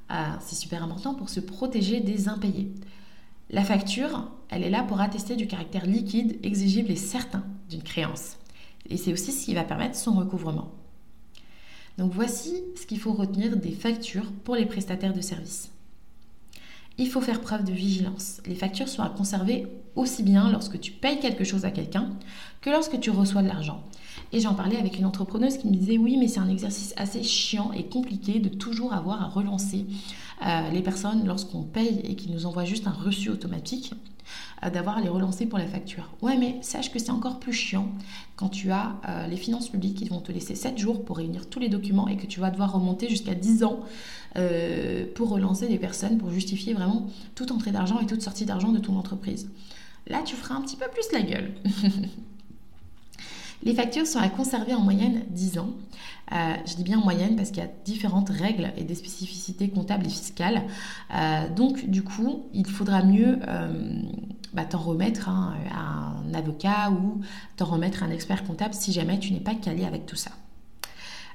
Ah, 0.10 0.40
c'est 0.42 0.56
super 0.56 0.84
important 0.84 1.14
pour 1.14 1.30
se 1.30 1.40
protéger 1.40 2.00
des 2.00 2.28
impayés. 2.28 2.72
La 3.50 3.64
facture, 3.64 4.30
elle 4.50 4.64
est 4.64 4.70
là 4.70 4.84
pour 4.84 5.00
attester 5.00 5.36
du 5.36 5.48
caractère 5.48 5.86
liquide, 5.86 6.38
exigible 6.44 6.92
et 6.92 6.98
certain 6.98 7.44
d'une 7.70 7.84
créance. 7.84 8.38
Et 8.90 8.98
c'est 8.98 9.14
aussi 9.14 9.32
ce 9.32 9.46
qui 9.46 9.54
va 9.54 9.64
permettre 9.64 9.96
son 9.96 10.14
recouvrement. 10.14 10.72
Donc 11.98 12.12
voici 12.14 12.64
ce 12.76 12.86
qu'il 12.86 13.00
faut 13.00 13.14
retenir 13.14 13.58
des 13.58 13.72
factures 13.72 14.32
pour 14.44 14.56
les 14.56 14.66
prestataires 14.66 15.14
de 15.14 15.22
services. 15.22 15.72
Il 17.00 17.10
faut 17.10 17.22
faire 17.22 17.42
preuve 17.42 17.64
de 17.64 17.72
vigilance. 17.72 18.42
Les 18.46 18.56
factures 18.56 18.88
sont 18.88 19.04
à 19.04 19.10
conserver 19.10 19.68
aussi 19.96 20.24
bien 20.24 20.52
lorsque 20.52 20.80
tu 20.80 20.92
payes 20.92 21.20
quelque 21.20 21.44
chose 21.44 21.66
à 21.66 21.72
quelqu'un 21.72 22.10
que 22.62 22.70
lorsque 22.70 23.00
tu 23.00 23.10
reçois 23.10 23.44
de 23.44 23.48
l'argent. 23.48 23.84
Et 24.34 24.40
j'en 24.40 24.54
parlais 24.54 24.78
avec 24.78 24.98
une 24.98 25.06
entrepreneuse 25.06 25.58
qui 25.58 25.68
me 25.68 25.74
disait 25.74 25.98
oui, 25.98 26.18
mais 26.18 26.28
c'est 26.28 26.40
un 26.40 26.50
exercice 26.50 26.94
assez 26.98 27.24
chiant 27.24 27.72
et 27.72 27.86
compliqué 27.86 28.40
de 28.40 28.50
toujours 28.50 28.94
avoir 28.94 29.22
à 29.22 29.28
relancer 29.28 29.86
euh, 30.46 30.70
les 30.72 30.82
personnes 30.82 31.26
lorsqu'on 31.26 31.64
paye 31.64 32.02
et 32.04 32.16
qu'ils 32.16 32.32
nous 32.32 32.46
envoient 32.46 32.66
juste 32.66 32.88
un 32.88 32.92
reçu 32.92 33.30
automatique. 33.30 33.94
Euh, 34.66 34.70
d'avoir 34.70 34.98
à 34.98 35.02
les 35.02 35.08
relancer 35.08 35.46
pour 35.46 35.58
la 35.58 35.68
facture. 35.68 36.12
Ouais, 36.22 36.36
mais 36.36 36.58
sache 36.62 36.92
que 36.92 37.00
c'est 37.00 37.12
encore 37.12 37.40
plus 37.40 37.54
chiant 37.54 37.88
quand 38.36 38.50
tu 38.50 38.72
as 38.72 38.98
euh, 39.08 39.28
les 39.28 39.38
finances 39.38 39.70
publiques 39.70 40.00
qui 40.00 40.10
vont 40.10 40.20
te 40.20 40.34
laisser 40.34 40.54
7 40.54 40.78
jours 40.78 41.06
pour 41.06 41.18
réunir 41.18 41.48
tous 41.48 41.60
les 41.60 41.70
documents 41.70 42.10
et 42.10 42.18
que 42.18 42.26
tu 42.26 42.42
vas 42.42 42.52
devoir 42.52 42.74
remonter 42.74 43.08
jusqu'à 43.08 43.36
10 43.36 43.64
ans 43.64 43.80
pour 45.16 45.30
relancer 45.30 45.68
les 45.68 45.80
personnes, 45.80 46.20
pour 46.20 46.30
justifier 46.30 46.76
vraiment 46.76 47.08
toute 47.34 47.52
entrée 47.52 47.72
d'argent 47.72 48.00
et 48.00 48.06
toute 48.06 48.22
sortie 48.22 48.46
d'argent 48.46 48.72
de 48.72 48.78
ton 48.78 48.96
entreprise. 48.96 49.50
Là, 50.06 50.22
tu 50.24 50.36
feras 50.36 50.56
un 50.56 50.62
petit 50.62 50.76
peu 50.76 50.86
plus 50.92 51.12
la 51.12 51.22
gueule. 51.22 51.54
Les 53.64 53.74
factures 53.74 54.06
sont 54.06 54.20
à 54.20 54.30
conserver 54.30 54.74
en 54.74 54.82
moyenne 54.82 55.24
10 55.30 55.60
ans. 55.60 55.70
Euh, 56.32 56.54
je 56.66 56.76
dis 56.76 56.84
bien 56.84 57.00
en 57.00 57.04
moyenne 57.04 57.36
parce 57.36 57.50
qu'il 57.50 57.64
y 57.64 57.66
a 57.66 57.70
différentes 57.86 58.30
règles 58.30 58.72
et 58.78 58.84
des 58.84 58.96
spécificités 58.96 59.70
comptables 59.70 60.06
et 60.06 60.10
fiscales. 60.10 60.64
Euh, 61.16 61.50
donc 61.50 61.90
du 61.90 62.04
coup, 62.04 62.46
il 62.54 62.68
faudra 62.68 63.04
mieux 63.04 63.40
euh, 63.48 64.02
bah, 64.54 64.66
t'en 64.66 64.80
remettre 64.80 65.30
à 65.30 65.32
un 65.32 66.34
avocat 66.34 66.92
ou 66.92 67.22
t'en 67.56 67.66
remettre 67.66 68.04
à 68.04 68.06
un 68.06 68.12
expert 68.12 68.44
comptable 68.44 68.74
si 68.74 68.92
jamais 68.92 69.20
tu 69.20 69.34
n'es 69.34 69.40
pas 69.40 69.56
calé 69.56 69.86
avec 69.86 70.06
tout 70.06 70.16
ça. 70.16 70.32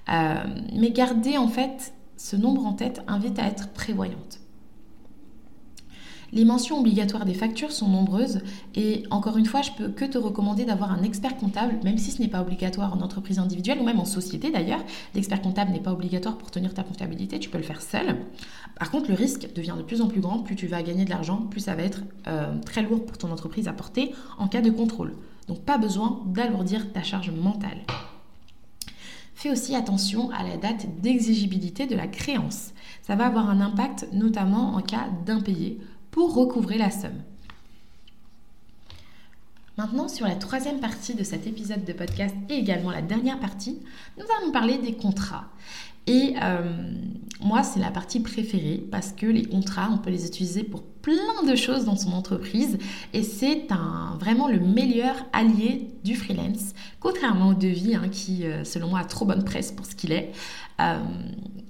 mais 0.08 0.90
garder 0.90 1.38
en 1.38 1.48
fait 1.48 1.94
ce 2.16 2.36
nombre 2.36 2.66
en 2.66 2.72
tête 2.72 3.02
invite 3.08 3.38
à 3.38 3.46
être 3.46 3.68
prévoyante. 3.70 4.41
Les 6.34 6.46
mentions 6.46 6.80
obligatoires 6.80 7.26
des 7.26 7.34
factures 7.34 7.72
sont 7.72 7.88
nombreuses 7.88 8.40
et 8.74 9.02
encore 9.10 9.36
une 9.36 9.44
fois, 9.44 9.60
je 9.60 9.70
peux 9.72 9.88
que 9.88 10.06
te 10.06 10.16
recommander 10.16 10.64
d'avoir 10.64 10.90
un 10.90 11.02
expert 11.02 11.36
comptable, 11.36 11.74
même 11.84 11.98
si 11.98 12.10
ce 12.10 12.22
n'est 12.22 12.28
pas 12.28 12.40
obligatoire 12.40 12.94
en 12.94 13.02
entreprise 13.02 13.38
individuelle 13.38 13.78
ou 13.80 13.84
même 13.84 14.00
en 14.00 14.06
société 14.06 14.50
d'ailleurs. 14.50 14.82
L'expert 15.14 15.42
comptable 15.42 15.72
n'est 15.72 15.80
pas 15.80 15.92
obligatoire 15.92 16.38
pour 16.38 16.50
tenir 16.50 16.72
ta 16.72 16.84
comptabilité, 16.84 17.38
tu 17.38 17.50
peux 17.50 17.58
le 17.58 17.64
faire 17.64 17.82
seul. 17.82 18.16
Par 18.78 18.90
contre, 18.90 19.10
le 19.10 19.14
risque 19.14 19.52
devient 19.54 19.74
de 19.76 19.82
plus 19.82 20.00
en 20.00 20.08
plus 20.08 20.22
grand, 20.22 20.38
plus 20.38 20.56
tu 20.56 20.66
vas 20.66 20.82
gagner 20.82 21.04
de 21.04 21.10
l'argent, 21.10 21.36
plus 21.36 21.60
ça 21.60 21.74
va 21.74 21.82
être 21.82 22.00
euh, 22.26 22.56
très 22.64 22.80
lourd 22.80 23.04
pour 23.04 23.18
ton 23.18 23.30
entreprise 23.30 23.68
à 23.68 23.74
porter 23.74 24.14
en 24.38 24.48
cas 24.48 24.62
de 24.62 24.70
contrôle. 24.70 25.14
Donc 25.48 25.60
pas 25.60 25.76
besoin 25.76 26.22
d'alourdir 26.24 26.92
ta 26.94 27.02
charge 27.02 27.30
mentale. 27.30 27.82
Fais 29.34 29.50
aussi 29.50 29.74
attention 29.74 30.30
à 30.30 30.44
la 30.44 30.56
date 30.56 30.86
d'exigibilité 31.00 31.86
de 31.86 31.96
la 31.96 32.06
créance. 32.06 32.70
Ça 33.02 33.16
va 33.16 33.26
avoir 33.26 33.50
un 33.50 33.60
impact 33.60 34.06
notamment 34.12 34.76
en 34.76 34.80
cas 34.80 35.08
d'impayé 35.26 35.80
pour 36.12 36.34
recouvrer 36.34 36.78
la 36.78 36.92
somme. 36.92 37.20
Maintenant, 39.78 40.06
sur 40.06 40.28
la 40.28 40.36
troisième 40.36 40.78
partie 40.78 41.14
de 41.14 41.24
cet 41.24 41.46
épisode 41.46 41.84
de 41.84 41.92
podcast 41.94 42.34
et 42.50 42.54
également 42.54 42.90
la 42.90 43.02
dernière 43.02 43.40
partie, 43.40 43.80
nous 44.18 44.24
allons 44.38 44.52
parler 44.52 44.78
des 44.78 44.92
contrats. 44.92 45.46
Et 46.06 46.34
euh, 46.42 46.92
moi, 47.40 47.62
c'est 47.62 47.80
la 47.80 47.90
partie 47.90 48.20
préférée 48.20 48.84
parce 48.90 49.12
que 49.12 49.24
les 49.26 49.44
contrats, 49.44 49.88
on 49.90 49.98
peut 49.98 50.10
les 50.10 50.26
utiliser 50.26 50.62
pour 50.62 50.82
plein 50.82 51.42
de 51.46 51.56
choses 51.56 51.86
dans 51.86 51.96
son 51.96 52.12
entreprise 52.12 52.76
et 53.12 53.22
c'est 53.22 53.66
vraiment 54.20 54.48
le 54.48 54.60
meilleur 54.60 55.16
allié 55.32 55.88
du 56.04 56.16
freelance, 56.16 56.74
contrairement 57.00 57.48
au 57.48 57.54
devis 57.54 57.94
hein, 57.94 58.08
qui, 58.10 58.44
euh, 58.46 58.64
selon 58.64 58.88
moi, 58.88 59.00
a 59.00 59.04
trop 59.04 59.24
bonne 59.24 59.44
presse 59.44 59.72
pour 59.72 59.86
ce 59.86 59.94
qu'il 59.94 60.12
est. 60.12 60.32
Euh, 60.80 60.98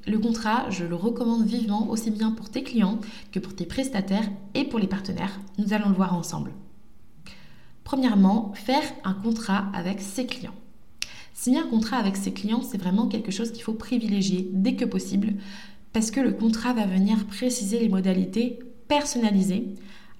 le 0.07 0.19
contrat, 0.19 0.69
je 0.71 0.85
le 0.85 0.97
recommande 0.97 1.47
vivement 1.47 1.89
aussi 1.89 2.11
bien 2.11 2.33
pour 2.33 2.51
tes 2.51 2.63
clients 2.63 2.99
que 3.31 3.39
pour 3.39 3.55
tes 3.55 3.67
prestataires 3.67 4.29
et 4.55 4.65
pour 4.65 4.79
les 4.79 4.89
partenaires. 4.89 5.41
Nous 5.59 5.73
allons 5.73 5.89
le 5.89 5.95
voir 5.95 6.15
ensemble. 6.15 6.53
Premièrement, 7.85 8.53
faire 8.55 8.83
un 9.05 9.15
contrat 9.15 9.67
avec 9.75 10.01
ses 10.01 10.27
clients. 10.27 10.55
Signer 11.35 11.61
un 11.61 11.69
contrat 11.69 11.97
avec 11.97 12.17
ses 12.17 12.33
clients, 12.33 12.63
c'est 12.63 12.79
vraiment 12.79 13.07
quelque 13.07 13.33
chose 13.33 13.53
qu'il 13.53 13.63
faut 13.63 13.75
privilégier 13.75 14.49
dès 14.53 14.75
que 14.77 14.85
possible 14.85 15.35
parce 15.93 16.11
que 16.11 16.21
le 16.21 16.33
contrat 16.33 16.73
va 16.73 16.87
venir 16.87 17.27
préciser 17.27 17.79
les 17.79 17.89
modalités 17.89 18.59
personnalisées 18.89 19.75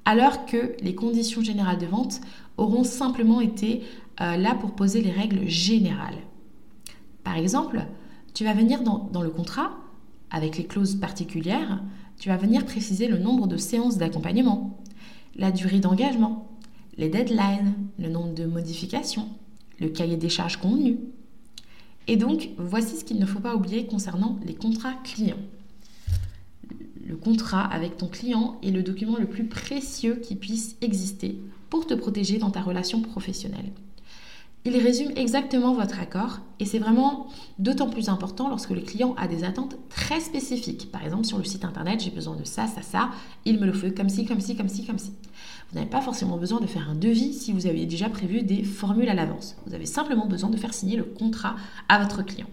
alors 0.05 0.47
que 0.47 0.75
les 0.81 0.95
conditions 0.95 1.43
générales 1.43 1.79
de 1.79 1.87
vente 1.87 2.21
auront 2.57 2.85
simplement 2.85 3.41
été 3.41 3.83
euh, 4.21 4.37
là 4.37 4.55
pour 4.55 4.75
poser 4.75 5.01
les 5.01 5.11
règles 5.11 5.49
générales. 5.49 6.19
Par 7.25 7.37
exemple, 7.37 7.87
tu 8.35 8.45
vas 8.45 8.55
venir 8.55 8.83
dans, 8.83 9.23
le 9.23 9.31
contrat, 9.31 9.73
avec 10.31 10.57
les 10.57 10.65
clauses 10.65 10.97
particulières, 10.97 11.83
tu 12.19 12.29
vas 12.29 12.37
venir 12.37 12.65
préciser 12.65 13.09
le 13.09 13.19
nombre 13.19 13.47
de 13.47 13.57
séances 13.57 13.99
d'accompagnement, 13.99 14.79
la 15.37 15.51
durée 15.51 15.81
d'engagement, 15.81 16.49
les 16.97 17.09
deadlines, 17.09 17.75
le 17.99 18.09
nombre 18.09 18.35
de 18.35 18.45
modifications, 18.45 19.29
le 19.81 19.89
cahier 19.89 20.17
des 20.17 20.29
charges 20.29 20.59
convenu. 20.59 20.99
Et 22.07 22.17
donc, 22.17 22.51
voici 22.59 22.97
ce 22.97 23.05
qu'il 23.05 23.19
ne 23.19 23.27
faut 23.27 23.41
pas 23.41 23.55
oublier 23.55 23.87
concernant 23.87 24.39
les 24.45 24.55
contrats 24.55 24.95
clients. 25.05 25.37
Le 27.07 27.17
contrat 27.17 27.65
avec 27.65 27.97
ton 27.97 28.09
client 28.09 28.59
est 28.63 28.71
le 28.71 28.83
document 28.83 29.19
le 29.19 29.27
plus 29.27 29.45
précieux 29.45 30.17
qui 30.17 30.35
puisse 30.35 30.77
exister 30.81 31.39
pour 31.69 31.87
te 31.87 31.95
protéger 31.95 32.39
dans 32.39 32.51
ta 32.51 32.63
relation 32.63 33.03
professionnelle. 33.03 33.73
Il 34.65 34.77
résume 34.77 35.11
exactement 35.17 35.75
votre 35.75 35.99
accord 35.99 36.39
et 36.61 36.65
c'est 36.65 36.79
vraiment 36.79 37.27
d'autant 37.59 37.91
plus 37.91 38.09
important 38.09 38.49
lorsque 38.49 38.71
le 38.71 38.81
client 38.81 39.15
a 39.19 39.27
des 39.27 39.43
attentes 39.43 39.77
très 39.89 40.21
spécifiques. 40.21 40.93
Par 40.93 41.05
exemple, 41.05 41.25
sur 41.25 41.39
le 41.39 41.43
site 41.43 41.65
internet, 41.65 42.01
j'ai 42.01 42.13
besoin 42.13 42.37
de 42.37 42.45
ça, 42.45 42.69
ça, 42.69 42.81
ça, 42.81 43.11
il 43.45 43.59
me 43.59 43.67
le 43.67 43.73
faut 43.73 43.91
comme 43.91 44.09
ci, 44.09 44.25
comme 44.25 44.41
ci, 44.41 44.55
comme 44.55 44.69
ci, 44.69 44.87
comme 44.87 45.01
ci. 45.01 45.13
Vous 45.71 45.79
n'avez 45.79 45.91
pas 45.91 46.01
forcément 46.01 46.37
besoin 46.37 46.61
de 46.61 46.67
faire 46.67 46.89
un 46.89 46.95
devis 46.95 47.33
si 47.33 47.53
vous 47.53 47.67
avez 47.67 47.87
déjà 47.87 48.09
prévu 48.09 48.43
des 48.43 48.63
formules 48.63 49.09
à 49.09 49.15
l'avance. 49.15 49.57
Vous 49.67 49.75
avez 49.75 49.87
simplement 49.87 50.27
besoin 50.27 50.49
de 50.49 50.57
faire 50.57 50.75
signer 50.75 50.97
le 50.97 51.05
contrat 51.05 51.57
à 51.89 51.99
votre 51.99 52.23
client. 52.23 52.49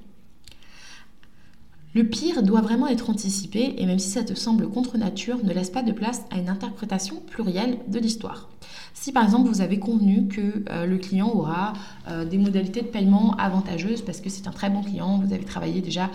Le 1.95 2.04
pire 2.04 2.43
doit 2.43 2.62
vraiment 2.62 2.86
être 2.86 3.10
anticipé 3.10 3.73
et 3.78 3.86
même 3.88 3.97
si 3.97 4.10
ça 4.10 4.23
te 4.23 4.36
semble 4.36 4.69
contre 4.69 4.99
nature, 4.99 5.43
ne 5.43 5.52
laisse 5.52 5.71
pas 5.71 5.82
de 5.82 5.91
place 5.91 6.23
à 6.30 6.38
une 6.38 6.47
interprétation 6.47 7.15
plurielle 7.15 7.80
de 7.88 7.97
l'histoire. 7.97 8.47
Si 8.93 9.12
par 9.12 9.23
exemple 9.23 9.49
vous 9.49 9.62
avez 9.62 9.80
convenu 9.80 10.28
que 10.28 10.63
euh, 10.69 10.86
le 10.86 10.99
client 10.99 11.32
aura 11.34 11.73
euh, 12.08 12.25
des 12.25 12.38
modalités 12.38 12.84
de 12.84 12.88
paiement 12.88 13.36
avantageuses 13.38 14.04
parce 14.04 14.21
que 14.21 14.30
c'est 14.30 14.47
un 14.47 14.52
très 14.52 14.69
bon 14.69 14.84
client, 14.84 15.17
vous 15.17 15.34
avez 15.34 15.43
travaillé 15.43 15.82
déjà 15.82 16.12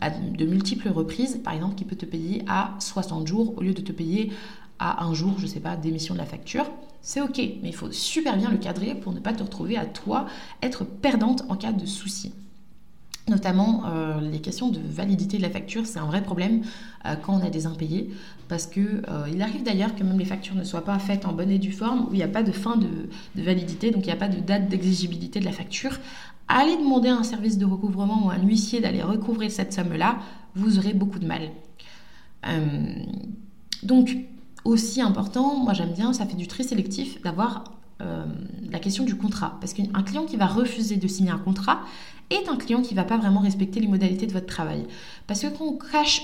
à 0.00 0.08
de 0.08 0.46
multiples 0.46 0.88
reprises, 0.88 1.38
par 1.44 1.52
exemple 1.52 1.74
qui 1.74 1.84
peut 1.84 1.96
te 1.96 2.06
payer 2.06 2.42
à 2.48 2.74
60 2.78 3.26
jours 3.26 3.58
au 3.58 3.60
lieu 3.60 3.74
de 3.74 3.82
te 3.82 3.92
payer 3.92 4.32
à 4.78 5.04
un 5.04 5.12
jour, 5.12 5.34
je 5.38 5.46
sais 5.46 5.60
pas, 5.60 5.76
d'émission 5.76 6.14
de 6.14 6.18
la 6.20 6.24
facture, 6.24 6.64
c'est 7.02 7.20
ok, 7.20 7.36
mais 7.36 7.68
il 7.68 7.74
faut 7.74 7.92
super 7.92 8.38
bien 8.38 8.50
le 8.50 8.56
cadrer 8.56 8.94
pour 8.94 9.12
ne 9.12 9.20
pas 9.20 9.34
te 9.34 9.42
retrouver 9.42 9.76
à 9.76 9.84
toi 9.84 10.24
être 10.62 10.84
perdante 10.84 11.44
en 11.50 11.56
cas 11.56 11.72
de 11.72 11.84
souci. 11.84 12.32
Notamment, 13.30 13.84
euh, 13.86 14.20
les 14.20 14.40
questions 14.40 14.70
de 14.70 14.80
validité 14.80 15.36
de 15.36 15.42
la 15.42 15.50
facture, 15.50 15.86
c'est 15.86 16.00
un 16.00 16.04
vrai 16.04 16.20
problème 16.20 16.62
euh, 17.06 17.14
quand 17.14 17.32
on 17.40 17.46
a 17.46 17.48
des 17.48 17.64
impayés, 17.64 18.10
parce 18.48 18.66
que 18.66 18.80
euh, 18.80 19.28
il 19.32 19.40
arrive 19.40 19.62
d'ailleurs 19.62 19.94
que 19.94 20.02
même 20.02 20.18
les 20.18 20.24
factures 20.24 20.56
ne 20.56 20.64
soient 20.64 20.84
pas 20.84 20.98
faites 20.98 21.26
en 21.26 21.32
bonne 21.32 21.52
et 21.52 21.60
due 21.60 21.70
forme, 21.70 22.08
où 22.10 22.12
il 22.12 22.16
n'y 22.16 22.24
a 22.24 22.28
pas 22.28 22.42
de 22.42 22.50
fin 22.50 22.76
de, 22.76 22.88
validité, 23.40 23.92
donc 23.92 24.02
il 24.02 24.06
n'y 24.06 24.12
a 24.12 24.16
pas 24.16 24.26
de 24.26 24.40
date 24.40 24.68
d'exigibilité 24.68 25.38
de 25.38 25.44
la 25.44 25.52
facture. 25.52 25.92
Allez 26.48 26.76
demander 26.76 27.08
à 27.08 27.18
un 27.18 27.22
service 27.22 27.56
de 27.56 27.64
recouvrement 27.64 28.26
ou 28.26 28.30
à 28.30 28.34
un 28.34 28.42
huissier 28.42 28.80
d'aller 28.80 29.00
recouvrir 29.02 29.48
cette 29.52 29.72
somme-là, 29.72 30.18
vous 30.56 30.78
aurez 30.78 30.92
beaucoup 30.92 31.20
de 31.20 31.26
mal. 31.26 31.52
donc, 33.84 34.16
aussi 34.64 35.00
important, 35.00 35.56
moi 35.56 35.72
j'aime 35.72 35.92
bien, 35.92 36.12
ça 36.12 36.26
fait 36.26 36.36
du 36.36 36.48
tri 36.48 36.64
sélectif 36.64 37.22
d'avoir 37.22 37.62
la 38.70 38.78
question 38.78 39.04
du 39.04 39.14
contrat. 39.14 39.58
Parce 39.60 39.72
qu'un 39.72 40.02
client 40.02 40.24
qui 40.24 40.36
va 40.36 40.46
refuser 40.46 40.96
de 40.96 41.06
signer 41.06 41.30
un 41.30 41.38
contrat, 41.38 41.82
est 42.30 42.48
un 42.48 42.56
client 42.56 42.82
qui 42.82 42.94
ne 42.94 43.00
va 43.00 43.04
pas 43.04 43.18
vraiment 43.18 43.40
respecter 43.40 43.80
les 43.80 43.88
modalités 43.88 44.26
de 44.26 44.32
votre 44.32 44.46
travail. 44.46 44.86
Parce 45.26 45.40
que 45.40 45.48
quand 45.48 45.78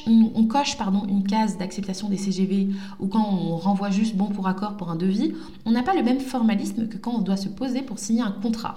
on, 0.06 0.32
on 0.34 0.46
coche 0.46 0.78
pardon, 0.78 1.04
une 1.08 1.24
case 1.24 1.58
d'acceptation 1.58 2.08
des 2.08 2.16
CGV 2.16 2.68
ou 3.00 3.08
quand 3.08 3.26
on 3.28 3.56
renvoie 3.56 3.90
juste 3.90 4.16
bon 4.16 4.26
pour 4.26 4.46
accord 4.48 4.76
pour 4.76 4.90
un 4.90 4.96
devis, 4.96 5.34
on 5.64 5.72
n'a 5.72 5.82
pas 5.82 5.94
le 5.94 6.02
même 6.02 6.20
formalisme 6.20 6.88
que 6.88 6.96
quand 6.96 7.12
on 7.12 7.20
doit 7.20 7.36
se 7.36 7.48
poser 7.48 7.82
pour 7.82 7.98
signer 7.98 8.22
un 8.22 8.30
contrat. 8.30 8.76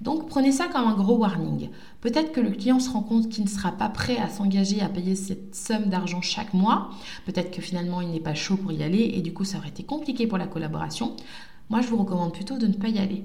Donc 0.00 0.28
prenez 0.28 0.52
ça 0.52 0.66
comme 0.66 0.86
un 0.86 0.94
gros 0.94 1.16
warning. 1.16 1.70
Peut-être 2.00 2.32
que 2.32 2.40
le 2.40 2.50
client 2.50 2.80
se 2.80 2.90
rend 2.90 3.02
compte 3.02 3.28
qu'il 3.28 3.44
ne 3.44 3.48
sera 3.48 3.72
pas 3.72 3.88
prêt 3.88 4.18
à 4.18 4.28
s'engager 4.28 4.80
à 4.80 4.88
payer 4.88 5.14
cette 5.14 5.54
somme 5.54 5.86
d'argent 5.86 6.20
chaque 6.20 6.54
mois. 6.54 6.90
Peut-être 7.26 7.50
que 7.50 7.62
finalement 7.62 8.00
il 8.00 8.10
n'est 8.10 8.20
pas 8.20 8.34
chaud 8.34 8.56
pour 8.56 8.72
y 8.72 8.82
aller 8.82 9.12
et 9.14 9.22
du 9.22 9.32
coup 9.32 9.44
ça 9.44 9.58
aurait 9.58 9.68
été 9.68 9.82
compliqué 9.82 10.26
pour 10.26 10.38
la 10.38 10.46
collaboration. 10.46 11.16
Moi 11.70 11.80
je 11.80 11.88
vous 11.88 11.96
recommande 11.96 12.32
plutôt 12.32 12.58
de 12.58 12.66
ne 12.66 12.74
pas 12.74 12.88
y 12.88 12.98
aller. 12.98 13.24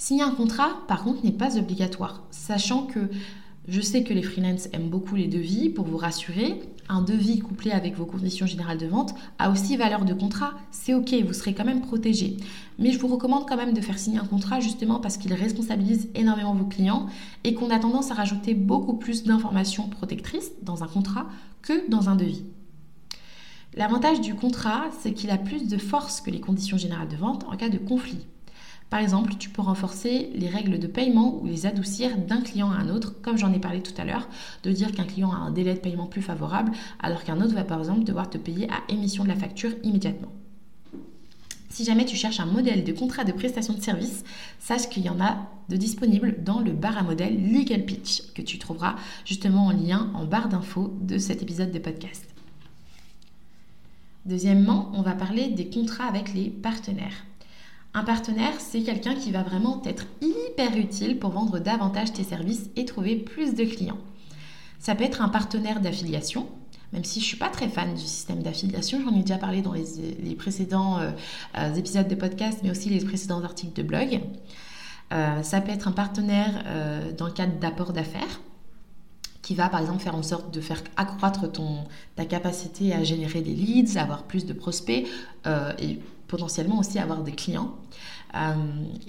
Signer 0.00 0.22
un 0.22 0.30
contrat, 0.30 0.70
par 0.86 1.02
contre, 1.02 1.24
n'est 1.24 1.32
pas 1.32 1.58
obligatoire, 1.58 2.22
sachant 2.30 2.86
que 2.86 3.10
je 3.66 3.80
sais 3.80 4.04
que 4.04 4.14
les 4.14 4.22
freelances 4.22 4.68
aiment 4.72 4.88
beaucoup 4.88 5.16
les 5.16 5.26
devis. 5.26 5.70
Pour 5.70 5.86
vous 5.86 5.96
rassurer, 5.96 6.62
un 6.88 7.02
devis 7.02 7.40
couplé 7.40 7.72
avec 7.72 7.96
vos 7.96 8.06
conditions 8.06 8.46
générales 8.46 8.78
de 8.78 8.86
vente 8.86 9.12
a 9.40 9.50
aussi 9.50 9.76
valeur 9.76 10.04
de 10.04 10.14
contrat. 10.14 10.52
C'est 10.70 10.94
ok, 10.94 11.12
vous 11.26 11.32
serez 11.32 11.52
quand 11.52 11.64
même 11.64 11.80
protégé. 11.80 12.36
Mais 12.78 12.92
je 12.92 12.98
vous 13.00 13.08
recommande 13.08 13.48
quand 13.48 13.56
même 13.56 13.74
de 13.74 13.80
faire 13.80 13.98
signer 13.98 14.20
un 14.20 14.24
contrat 14.24 14.60
justement 14.60 15.00
parce 15.00 15.16
qu'il 15.16 15.34
responsabilise 15.34 16.08
énormément 16.14 16.54
vos 16.54 16.64
clients 16.64 17.08
et 17.42 17.54
qu'on 17.54 17.70
a 17.70 17.80
tendance 17.80 18.12
à 18.12 18.14
rajouter 18.14 18.54
beaucoup 18.54 18.94
plus 18.94 19.24
d'informations 19.24 19.88
protectrices 19.88 20.52
dans 20.62 20.84
un 20.84 20.88
contrat 20.88 21.26
que 21.60 21.90
dans 21.90 22.08
un 22.08 22.14
devis. 22.14 22.44
L'avantage 23.74 24.20
du 24.20 24.36
contrat, 24.36 24.84
c'est 25.00 25.12
qu'il 25.12 25.30
a 25.30 25.38
plus 25.38 25.66
de 25.66 25.76
force 25.76 26.20
que 26.20 26.30
les 26.30 26.40
conditions 26.40 26.78
générales 26.78 27.08
de 27.08 27.16
vente 27.16 27.44
en 27.48 27.56
cas 27.56 27.68
de 27.68 27.78
conflit. 27.78 28.24
Par 28.90 29.00
exemple, 29.00 29.34
tu 29.38 29.50
peux 29.50 29.60
renforcer 29.60 30.30
les 30.34 30.48
règles 30.48 30.78
de 30.78 30.86
paiement 30.86 31.38
ou 31.42 31.46
les 31.46 31.66
adoucir 31.66 32.16
d'un 32.16 32.40
client 32.40 32.70
à 32.70 32.76
un 32.76 32.88
autre, 32.88 33.20
comme 33.20 33.36
j'en 33.36 33.52
ai 33.52 33.58
parlé 33.58 33.82
tout 33.82 33.92
à 34.00 34.04
l'heure, 34.04 34.28
de 34.62 34.72
dire 34.72 34.92
qu'un 34.92 35.04
client 35.04 35.30
a 35.30 35.36
un 35.36 35.50
délai 35.50 35.74
de 35.74 35.80
paiement 35.80 36.06
plus 36.06 36.22
favorable, 36.22 36.72
alors 36.98 37.22
qu'un 37.22 37.40
autre 37.40 37.54
va 37.54 37.64
par 37.64 37.80
exemple 37.80 38.04
devoir 38.04 38.30
te 38.30 38.38
payer 38.38 38.68
à 38.70 38.90
émission 38.90 39.24
de 39.24 39.28
la 39.28 39.36
facture 39.36 39.72
immédiatement. 39.82 40.32
Si 41.68 41.84
jamais 41.84 42.06
tu 42.06 42.16
cherches 42.16 42.40
un 42.40 42.46
modèle 42.46 42.82
de 42.82 42.92
contrat 42.92 43.24
de 43.24 43.32
prestation 43.32 43.74
de 43.74 43.82
service, 43.82 44.24
sache 44.58 44.88
qu'il 44.88 45.04
y 45.04 45.10
en 45.10 45.20
a 45.20 45.48
de 45.68 45.76
disponibles 45.76 46.42
dans 46.42 46.60
le 46.60 46.72
bar 46.72 46.96
à 46.96 47.02
modèle 47.02 47.52
Legal 47.52 47.84
Pitch, 47.84 48.32
que 48.32 48.42
tu 48.42 48.58
trouveras 48.58 48.96
justement 49.26 49.66
en 49.66 49.72
lien 49.72 50.10
en 50.14 50.24
barre 50.24 50.48
d'infos 50.48 50.96
de 51.02 51.18
cet 51.18 51.42
épisode 51.42 51.70
de 51.70 51.78
podcast. 51.78 52.26
Deuxièmement, 54.24 54.90
on 54.94 55.02
va 55.02 55.12
parler 55.12 55.50
des 55.50 55.68
contrats 55.68 56.06
avec 56.06 56.32
les 56.32 56.48
partenaires. 56.48 57.24
Un 57.94 58.04
partenaire, 58.04 58.54
c'est 58.58 58.82
quelqu'un 58.82 59.14
qui 59.14 59.30
va 59.30 59.42
vraiment 59.42 59.82
être 59.84 60.04
hyper 60.20 60.76
utile 60.76 61.18
pour 61.18 61.30
vendre 61.30 61.58
davantage 61.58 62.12
tes 62.12 62.22
services 62.22 62.68
et 62.76 62.84
trouver 62.84 63.16
plus 63.16 63.54
de 63.54 63.64
clients. 63.64 63.98
Ça 64.78 64.94
peut 64.94 65.04
être 65.04 65.22
un 65.22 65.28
partenaire 65.28 65.80
d'affiliation, 65.80 66.46
même 66.92 67.04
si 67.04 67.20
je 67.20 67.24
ne 67.24 67.28
suis 67.28 67.36
pas 67.36 67.48
très 67.48 67.68
fan 67.68 67.94
du 67.94 68.00
système 68.00 68.42
d'affiliation, 68.42 69.00
j'en 69.04 69.14
ai 69.14 69.20
déjà 69.20 69.38
parlé 69.38 69.62
dans 69.62 69.72
les, 69.72 70.34
précédents 70.36 70.98
euh, 70.98 71.10
euh, 71.58 71.74
épisodes 71.74 72.08
de 72.08 72.14
podcast, 72.14 72.60
mais 72.62 72.70
aussi 72.70 72.88
les 72.88 73.04
précédents 73.04 73.42
articles 73.42 73.74
de 73.74 73.82
blog. 73.82 74.20
Euh, 75.12 75.42
ça 75.42 75.60
peut 75.60 75.72
être 75.72 75.88
un 75.88 75.92
partenaire 75.92 76.64
dans 77.16 77.26
le 77.26 77.32
cadre 77.32 77.58
d'apport 77.58 77.92
d'affaires 77.92 78.40
qui 79.40 79.54
va 79.54 79.70
par 79.70 79.80
exemple 79.80 80.00
faire 80.00 80.14
en 80.14 80.22
sorte 80.22 80.52
de 80.52 80.60
faire 80.60 80.82
accroître 80.96 81.46
ta 82.16 82.26
capacité 82.26 82.92
à 82.92 83.02
générer 83.02 83.40
des 83.40 83.54
leads, 83.54 83.96
à 83.96 84.02
avoir 84.02 84.24
plus 84.24 84.44
de 84.44 84.52
prospects 84.52 85.06
potentiellement 86.28 86.78
aussi 86.78 86.98
avoir 86.98 87.22
des 87.22 87.32
clients. 87.32 87.74
Euh, 88.34 88.54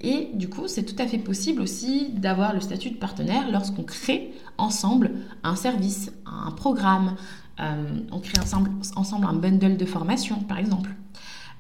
et 0.02 0.30
du 0.34 0.50
coup, 0.50 0.68
c'est 0.68 0.84
tout 0.84 0.96
à 1.02 1.06
fait 1.06 1.18
possible 1.18 1.62
aussi 1.62 2.10
d'avoir 2.14 2.54
le 2.54 2.62
statut 2.62 2.90
de 2.90 2.98
partenaire 2.98 3.52
lorsqu'on 3.52 3.84
crée 3.84 4.34
ensemble 4.58 5.12
un 5.44 5.56
service, 5.56 6.12
un 6.26 6.52
programme, 6.52 7.16
euh, 7.60 8.00
on 8.12 8.20
crée 8.20 8.40
ensemble, 8.40 9.26
un 9.26 9.34
bundle 9.34 9.78
de 9.78 9.86
formation, 9.86 10.40
par 10.40 10.58
exemple. 10.58 10.92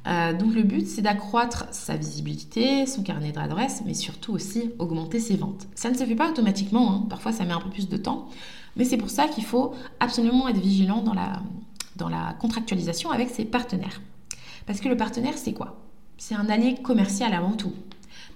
Euh, 0.07 0.31
donc 0.33 0.53
le 0.53 0.63
but, 0.63 0.87
c'est 0.87 1.01
d'accroître 1.01 1.65
sa 1.71 1.97
visibilité, 1.97 2.85
son 2.85 3.03
carnet 3.03 3.33
d'adresse, 3.33 3.83
mais 3.85 3.93
surtout 3.93 4.31
aussi 4.31 4.71
augmenter 4.79 5.19
ses 5.19 5.35
ventes. 5.35 5.67
Ça 5.75 5.89
ne 5.89 5.97
se 5.97 6.05
fait 6.05 6.15
pas 6.15 6.29
automatiquement, 6.29 6.93
hein. 6.93 7.05
parfois 7.09 7.33
ça 7.33 7.43
met 7.43 7.51
un 7.51 7.59
peu 7.59 7.69
plus 7.69 7.89
de 7.89 7.97
temps, 7.97 8.29
mais 8.77 8.85
c'est 8.85 8.95
pour 8.95 9.09
ça 9.09 9.27
qu'il 9.27 9.43
faut 9.43 9.73
absolument 9.99 10.47
être 10.47 10.59
vigilant 10.59 11.01
dans 11.01 11.13
la, 11.13 11.41
dans 11.97 12.07
la 12.07 12.33
contractualisation 12.39 13.11
avec 13.11 13.29
ses 13.29 13.43
partenaires. 13.43 13.99
Parce 14.69 14.81
que 14.81 14.87
le 14.87 14.95
partenaire, 14.95 15.35
c'est 15.35 15.53
quoi? 15.53 15.81
C'est 16.19 16.35
un 16.35 16.47
allié 16.47 16.75
commercial 16.75 17.33
avant 17.33 17.53
tout. 17.53 17.73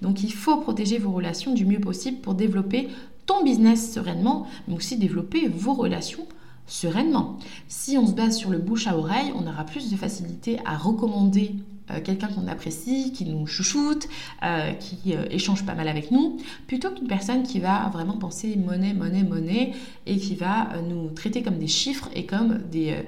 Donc 0.01 0.23
il 0.23 0.33
faut 0.33 0.57
protéger 0.57 0.97
vos 0.97 1.11
relations 1.11 1.53
du 1.53 1.63
mieux 1.63 1.79
possible 1.79 2.21
pour 2.21 2.33
développer 2.33 2.89
ton 3.27 3.43
business 3.43 3.93
sereinement, 3.93 4.47
mais 4.67 4.73
aussi 4.73 4.97
développer 4.97 5.47
vos 5.47 5.75
relations 5.75 6.25
sereinement. 6.65 7.37
Si 7.67 7.99
on 7.99 8.07
se 8.07 8.13
base 8.13 8.35
sur 8.35 8.49
le 8.49 8.57
bouche 8.57 8.87
à 8.87 8.97
oreille, 8.97 9.31
on 9.35 9.45
aura 9.45 9.63
plus 9.63 9.91
de 9.91 9.95
facilité 9.95 10.57
à 10.65 10.75
recommander 10.75 11.53
euh, 11.91 12.01
quelqu'un 12.01 12.29
qu'on 12.29 12.47
apprécie, 12.47 13.11
qui 13.11 13.25
nous 13.25 13.45
chouchoute, 13.45 14.07
euh, 14.41 14.71
qui 14.71 15.13
euh, 15.13 15.27
échange 15.29 15.63
pas 15.67 15.75
mal 15.75 15.87
avec 15.87 16.09
nous, 16.09 16.37
plutôt 16.65 16.89
qu'une 16.89 17.07
personne 17.07 17.43
qui 17.43 17.59
va 17.59 17.89
vraiment 17.89 18.17
penser 18.17 18.55
monnaie, 18.55 18.95
monnaie, 18.95 19.23
monnaie, 19.23 19.73
et 20.07 20.17
qui 20.17 20.33
va 20.33 20.81
nous 20.81 21.09
traiter 21.09 21.43
comme 21.43 21.59
des 21.59 21.67
chiffres 21.67 22.09
et 22.15 22.25
comme 22.25 22.57
des, 22.71 23.05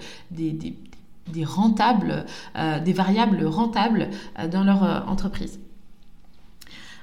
rentables, 1.45 2.25
euh, 2.55 2.79
des 2.79 2.93
variables 2.93 3.45
rentables 3.45 4.09
euh, 4.39 4.47
dans 4.47 4.63
leur 4.63 4.83
euh, 4.83 4.99
entreprise. 5.07 5.59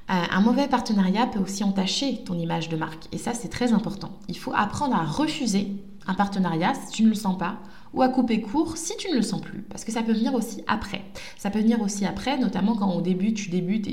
un 0.08 0.40
mauvais 0.40 0.68
partenariat 0.68 1.26
peut 1.26 1.38
aussi 1.38 1.64
entacher 1.64 2.22
ton 2.24 2.38
image 2.38 2.68
de 2.68 2.76
marque 2.76 3.06
et 3.12 3.18
ça 3.18 3.32
c'est 3.34 3.48
très 3.48 3.72
important. 3.72 4.10
Il 4.28 4.36
faut 4.36 4.52
apprendre 4.54 4.94
à 4.94 5.04
refuser 5.04 5.76
un 6.06 6.14
partenariat 6.14 6.74
si 6.74 6.92
tu 6.92 7.02
ne 7.04 7.08
le 7.08 7.14
sens 7.14 7.38
pas 7.38 7.58
ou 7.94 8.02
à 8.02 8.08
couper 8.08 8.40
court 8.40 8.76
si 8.76 8.96
tu 8.96 9.10
ne 9.10 9.16
le 9.16 9.22
sens 9.22 9.40
plus. 9.40 9.62
Parce 9.62 9.84
que 9.84 9.92
ça 9.92 10.02
peut 10.02 10.12
venir 10.12 10.34
aussi 10.34 10.62
après. 10.66 11.02
Ça 11.36 11.50
peut 11.50 11.60
venir 11.60 11.80
aussi 11.80 12.04
après, 12.04 12.38
notamment 12.38 12.74
quand 12.74 12.92
au 12.92 13.00
début 13.00 13.34
tu 13.34 13.50
débutes 13.50 13.88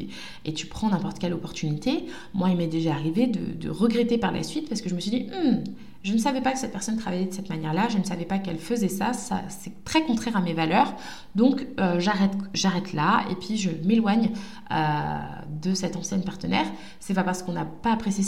et, 0.46 0.54
tu 0.54 0.68
prends 0.68 0.90
n'importe 0.90 1.20
quelle 1.20 1.34
opportunité. 1.34 2.06
Moi, 2.34 2.50
il 2.50 2.58
m'est 2.58 2.68
déjà 2.68 2.94
arrivé 2.94 3.28
de, 3.28 3.70
regretter 3.70 4.18
par 4.18 4.32
la 4.32 4.44
suite 4.44 4.68
parce 4.68 4.82
que 4.82 4.90
je 4.90 4.96
me 4.96 5.00
suis 5.00 5.12
dit, 5.12 5.28
hum, 5.34 5.64
je 6.04 6.14
ne 6.14 6.18
savais 6.18 6.40
pas 6.40 6.54
que 6.54 6.60
cette 6.60 6.72
personne 6.72 6.98
travaillait 6.98 7.26
de 7.26 7.34
cette 7.34 7.50
manière-là, 7.50 7.90
je 7.90 7.98
ne 7.98 8.04
savais 8.04 8.24
pas 8.24 8.40
qu'elle 8.40 8.58
faisait 8.58 8.88
ça, 8.88 9.12
c'est 9.14 9.84
très 9.84 10.04
contraire 10.04 10.38
à 10.38 10.42
mes 10.42 10.54
valeurs. 10.54 10.96
Donc 11.36 11.68
euh, 11.80 12.00
j'arrête, 12.00 12.94
là 12.94 13.24
et 13.30 13.36
puis 13.36 13.58
je 13.58 13.70
m'éloigne 13.84 14.32
euh, 14.72 15.20
de 15.62 15.74
cette 15.74 15.98
ancienne 15.98 16.24
partenaire. 16.24 16.66
C'est 17.00 17.14
pas 17.14 17.24
parce 17.24 17.44
qu'on 17.44 17.52
n'a 17.52 17.66
pas 17.66 17.92
apprécié 17.92 18.24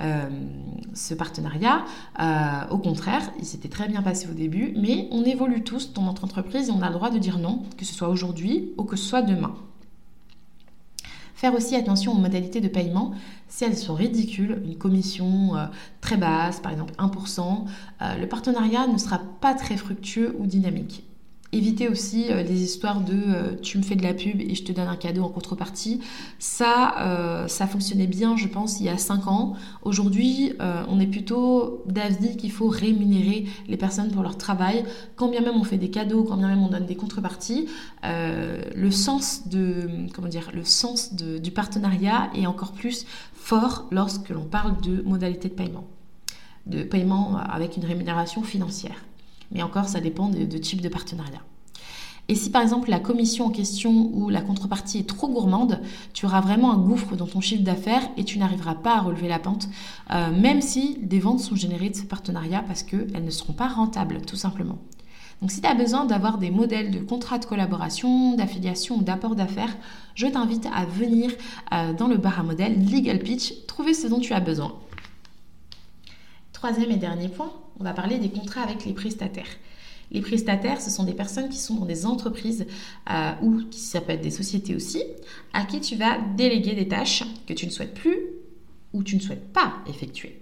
euh, 0.00 0.28
ce 0.92 1.14
partenariat. 1.14 1.84
au 2.70 2.78
contraire, 2.78 3.32
il 3.38 3.46
s'était 3.46 3.68
très 3.68 3.88
bien 3.88 4.02
passé 4.02 4.28
au 4.30 4.34
début, 4.34 4.74
mais 4.76 5.08
on 5.12 5.24
évolue 5.24 5.64
tous 5.64 5.94
dans 5.94 6.02
notre 6.02 6.24
entreprise 6.24 6.68
et 6.68 6.72
on 6.72 6.82
a 6.82 6.88
le 6.88 6.94
droit 6.94 7.10
de 7.10 7.18
dire 7.18 7.38
non, 7.38 7.62
que 7.78 7.84
ce 7.86 7.94
soit 7.94 8.08
aujourd'hui 8.08 8.72
ou 8.76 8.84
que 8.84 8.96
ce 8.96 9.04
soit 9.04 9.22
demain. 9.22 9.54
Faire 11.42 11.56
aussi 11.56 11.74
attention 11.74 12.12
aux 12.12 12.18
modalités 12.18 12.60
de 12.60 12.68
paiement. 12.68 13.14
Si 13.48 13.64
elles 13.64 13.76
sont 13.76 13.94
ridicules, 13.94 14.62
une 14.64 14.78
commission 14.78 15.56
euh, 15.56 15.66
très 16.00 16.16
basse, 16.16 16.60
par 16.60 16.70
exemple 16.70 16.94
1%, 17.00 17.64
euh, 18.00 18.16
le 18.16 18.28
partenariat 18.28 18.86
ne 18.86 18.96
sera 18.96 19.18
pas 19.40 19.52
très 19.54 19.76
fructueux 19.76 20.36
ou 20.38 20.46
dynamique. 20.46 21.02
Éviter 21.54 21.86
aussi 21.86 22.30
euh, 22.30 22.42
les 22.42 22.62
histoires 22.62 23.02
de 23.02 23.12
euh, 23.12 23.54
tu 23.60 23.76
me 23.76 23.82
fais 23.82 23.94
de 23.94 24.02
la 24.02 24.14
pub 24.14 24.40
et 24.40 24.54
je 24.54 24.64
te 24.64 24.72
donne 24.72 24.88
un 24.88 24.96
cadeau 24.96 25.22
en 25.22 25.28
contrepartie. 25.28 26.00
Ça, 26.38 26.94
euh, 27.00 27.46
ça 27.46 27.66
fonctionnait 27.66 28.06
bien, 28.06 28.38
je 28.38 28.48
pense, 28.48 28.80
il 28.80 28.86
y 28.86 28.88
a 28.88 28.96
5 28.96 29.26
ans. 29.26 29.52
Aujourd'hui, 29.82 30.54
on 30.88 30.98
est 30.98 31.06
plutôt 31.06 31.82
d'avis 31.86 32.36
qu'il 32.36 32.52
faut 32.52 32.68
rémunérer 32.68 33.46
les 33.68 33.76
personnes 33.76 34.10
pour 34.10 34.22
leur 34.22 34.38
travail. 34.38 34.84
Quand 35.16 35.28
bien 35.28 35.42
même 35.42 35.56
on 35.56 35.64
fait 35.64 35.76
des 35.76 35.90
cadeaux, 35.90 36.24
quand 36.24 36.36
bien 36.36 36.48
même 36.48 36.62
on 36.62 36.68
donne 36.68 36.86
des 36.86 36.94
contreparties, 36.94 37.68
le 38.02 38.90
sens, 38.90 39.48
de, 39.48 39.88
comment 40.14 40.28
dire, 40.28 40.50
le 40.54 40.64
sens 40.64 41.14
du 41.14 41.50
partenariat 41.50 42.30
est 42.34 42.46
encore 42.46 42.72
plus 42.72 43.04
fort 43.34 43.88
lorsque 43.90 44.30
l'on 44.30 44.44
parle 44.44 44.80
de 44.80 45.02
modalité 45.02 45.48
de 45.48 45.54
paiement. 45.54 45.84
De 46.66 46.82
paiement 46.82 47.36
avec 47.36 47.76
une 47.76 47.84
rémunération 47.84 48.42
financière. 48.42 49.04
Mais 49.52 49.62
encore, 49.62 49.88
ça 49.88 50.00
dépend 50.00 50.28
de, 50.28 50.58
type 50.58 50.80
de 50.80 50.88
partenariat. 50.88 51.40
Et 52.28 52.34
si 52.36 52.50
par 52.50 52.62
exemple 52.62 52.88
la 52.88 53.00
commission 53.00 53.46
en 53.46 53.50
question 53.50 54.10
ou 54.14 54.28
la 54.28 54.42
contrepartie 54.42 54.98
est 54.98 55.08
trop 55.08 55.28
gourmande, 55.28 55.80
tu 56.12 56.24
auras 56.24 56.40
vraiment 56.40 56.72
un 56.72 56.78
gouffre 56.78 57.16
dans 57.16 57.26
ton 57.26 57.40
chiffre 57.40 57.64
d'affaires 57.64 58.08
et 58.16 58.24
tu 58.24 58.38
n'arriveras 58.38 58.76
pas 58.76 58.96
à 58.96 59.00
relever 59.00 59.26
la 59.28 59.40
pente, 59.40 59.68
euh, 60.12 60.30
même 60.30 60.62
si 60.62 60.98
des 61.02 61.18
ventes 61.18 61.40
sont 61.40 61.56
générées 61.56 61.90
de 61.90 61.96
ce 61.96 62.04
partenariat 62.04 62.62
parce 62.66 62.84
qu'elles 62.84 63.24
ne 63.24 63.30
seront 63.30 63.52
pas 63.52 63.66
rentables, 63.66 64.20
tout 64.24 64.36
simplement. 64.36 64.78
Donc 65.42 65.50
si 65.50 65.60
tu 65.60 65.66
as 65.66 65.74
besoin 65.74 66.04
d'avoir 66.04 66.38
des 66.38 66.52
modèles 66.52 66.92
de 66.92 67.00
contrats 67.00 67.38
de 67.38 67.44
collaboration, 67.44 68.36
d'affiliation 68.36 68.98
ou 68.98 69.02
d'apport 69.02 69.34
d'affaires, 69.34 69.76
je 70.14 70.28
t'invite 70.28 70.68
à 70.72 70.84
venir 70.86 71.32
euh, 71.72 71.92
dans 71.92 72.06
le 72.06 72.16
bar 72.16 72.38
à 72.38 72.44
modèle 72.44 72.88
Legal 72.88 73.18
Pitch, 73.18 73.66
trouver 73.66 73.92
ce 73.92 74.06
dont 74.06 74.20
tu 74.20 74.32
as 74.32 74.40
besoin. 74.40 74.78
Troisième 76.52 76.92
et 76.92 76.96
dernier 76.96 77.28
point, 77.28 77.50
on 77.82 77.84
va 77.84 77.94
parler 77.94 78.18
des 78.18 78.30
contrats 78.30 78.62
avec 78.62 78.84
les 78.84 78.92
prestataires. 78.92 79.58
Les 80.12 80.20
prestataires, 80.20 80.80
ce 80.80 80.88
sont 80.88 81.02
des 81.02 81.14
personnes 81.14 81.48
qui 81.48 81.58
sont 81.58 81.74
dans 81.74 81.84
des 81.84 82.06
entreprises 82.06 82.64
euh, 83.10 83.32
ou 83.42 83.62
qui 83.70 83.80
ça 83.80 84.00
peut 84.00 84.12
être 84.12 84.20
des 84.20 84.30
sociétés 84.30 84.76
aussi, 84.76 85.02
à 85.52 85.64
qui 85.64 85.80
tu 85.80 85.96
vas 85.96 86.18
déléguer 86.36 86.74
des 86.74 86.86
tâches 86.86 87.24
que 87.46 87.52
tu 87.54 87.66
ne 87.66 87.72
souhaites 87.72 87.94
plus 87.94 88.18
ou 88.92 89.02
tu 89.02 89.16
ne 89.16 89.20
souhaites 89.20 89.52
pas 89.52 89.74
effectuer. 89.88 90.38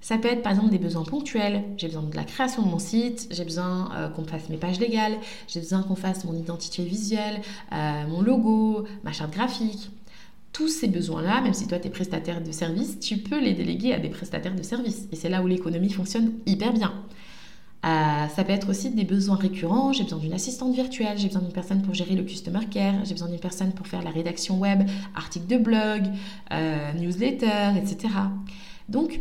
Ça 0.00 0.18
peut 0.18 0.28
être 0.28 0.42
par 0.42 0.52
exemple 0.52 0.70
des 0.70 0.78
besoins 0.78 1.04
ponctuels. 1.04 1.62
J'ai 1.76 1.86
besoin 1.86 2.02
de 2.02 2.16
la 2.16 2.24
création 2.24 2.62
de 2.62 2.68
mon 2.68 2.80
site, 2.80 3.28
j'ai 3.30 3.44
besoin 3.44 3.90
euh, 3.94 4.08
qu'on 4.08 4.24
fasse 4.24 4.48
mes 4.48 4.56
pages 4.56 4.80
légales, 4.80 5.18
j'ai 5.46 5.60
besoin 5.60 5.82
qu'on 5.82 5.94
fasse 5.94 6.24
mon 6.24 6.34
identité 6.34 6.82
visuelle, 6.82 7.40
euh, 7.72 8.06
mon 8.08 8.20
logo, 8.20 8.84
ma 9.04 9.12
charte 9.12 9.32
graphique 9.32 9.90
tous 10.54 10.68
ces 10.68 10.86
besoins-là, 10.86 11.42
même 11.42 11.52
si 11.52 11.66
toi 11.66 11.78
tu 11.78 11.88
es 11.88 11.90
prestataire 11.90 12.40
de 12.40 12.52
service, 12.52 12.98
tu 13.00 13.18
peux 13.18 13.40
les 13.40 13.52
déléguer 13.52 13.92
à 13.92 13.98
des 13.98 14.08
prestataires 14.08 14.54
de 14.54 14.62
service. 14.62 15.08
Et 15.12 15.16
c'est 15.16 15.28
là 15.28 15.42
où 15.42 15.46
l'économie 15.46 15.90
fonctionne 15.90 16.32
hyper 16.46 16.72
bien. 16.72 16.94
Euh, 17.84 18.28
ça 18.28 18.44
peut 18.44 18.52
être 18.52 18.70
aussi 18.70 18.90
des 18.90 19.04
besoins 19.04 19.36
récurrents. 19.36 19.92
J'ai 19.92 20.04
besoin 20.04 20.20
d'une 20.20 20.32
assistante 20.32 20.72
virtuelle, 20.72 21.18
j'ai 21.18 21.26
besoin 21.26 21.42
d'une 21.42 21.52
personne 21.52 21.82
pour 21.82 21.92
gérer 21.92 22.14
le 22.14 22.22
customer 22.22 22.64
care, 22.70 23.04
j'ai 23.04 23.12
besoin 23.12 23.28
d'une 23.28 23.40
personne 23.40 23.72
pour 23.72 23.88
faire 23.88 24.02
la 24.02 24.10
rédaction 24.10 24.58
web, 24.58 24.88
articles 25.16 25.48
de 25.48 25.58
blog, 25.58 26.04
euh, 26.52 26.92
newsletter, 26.94 27.72
etc. 27.76 28.14
Donc, 28.88 29.20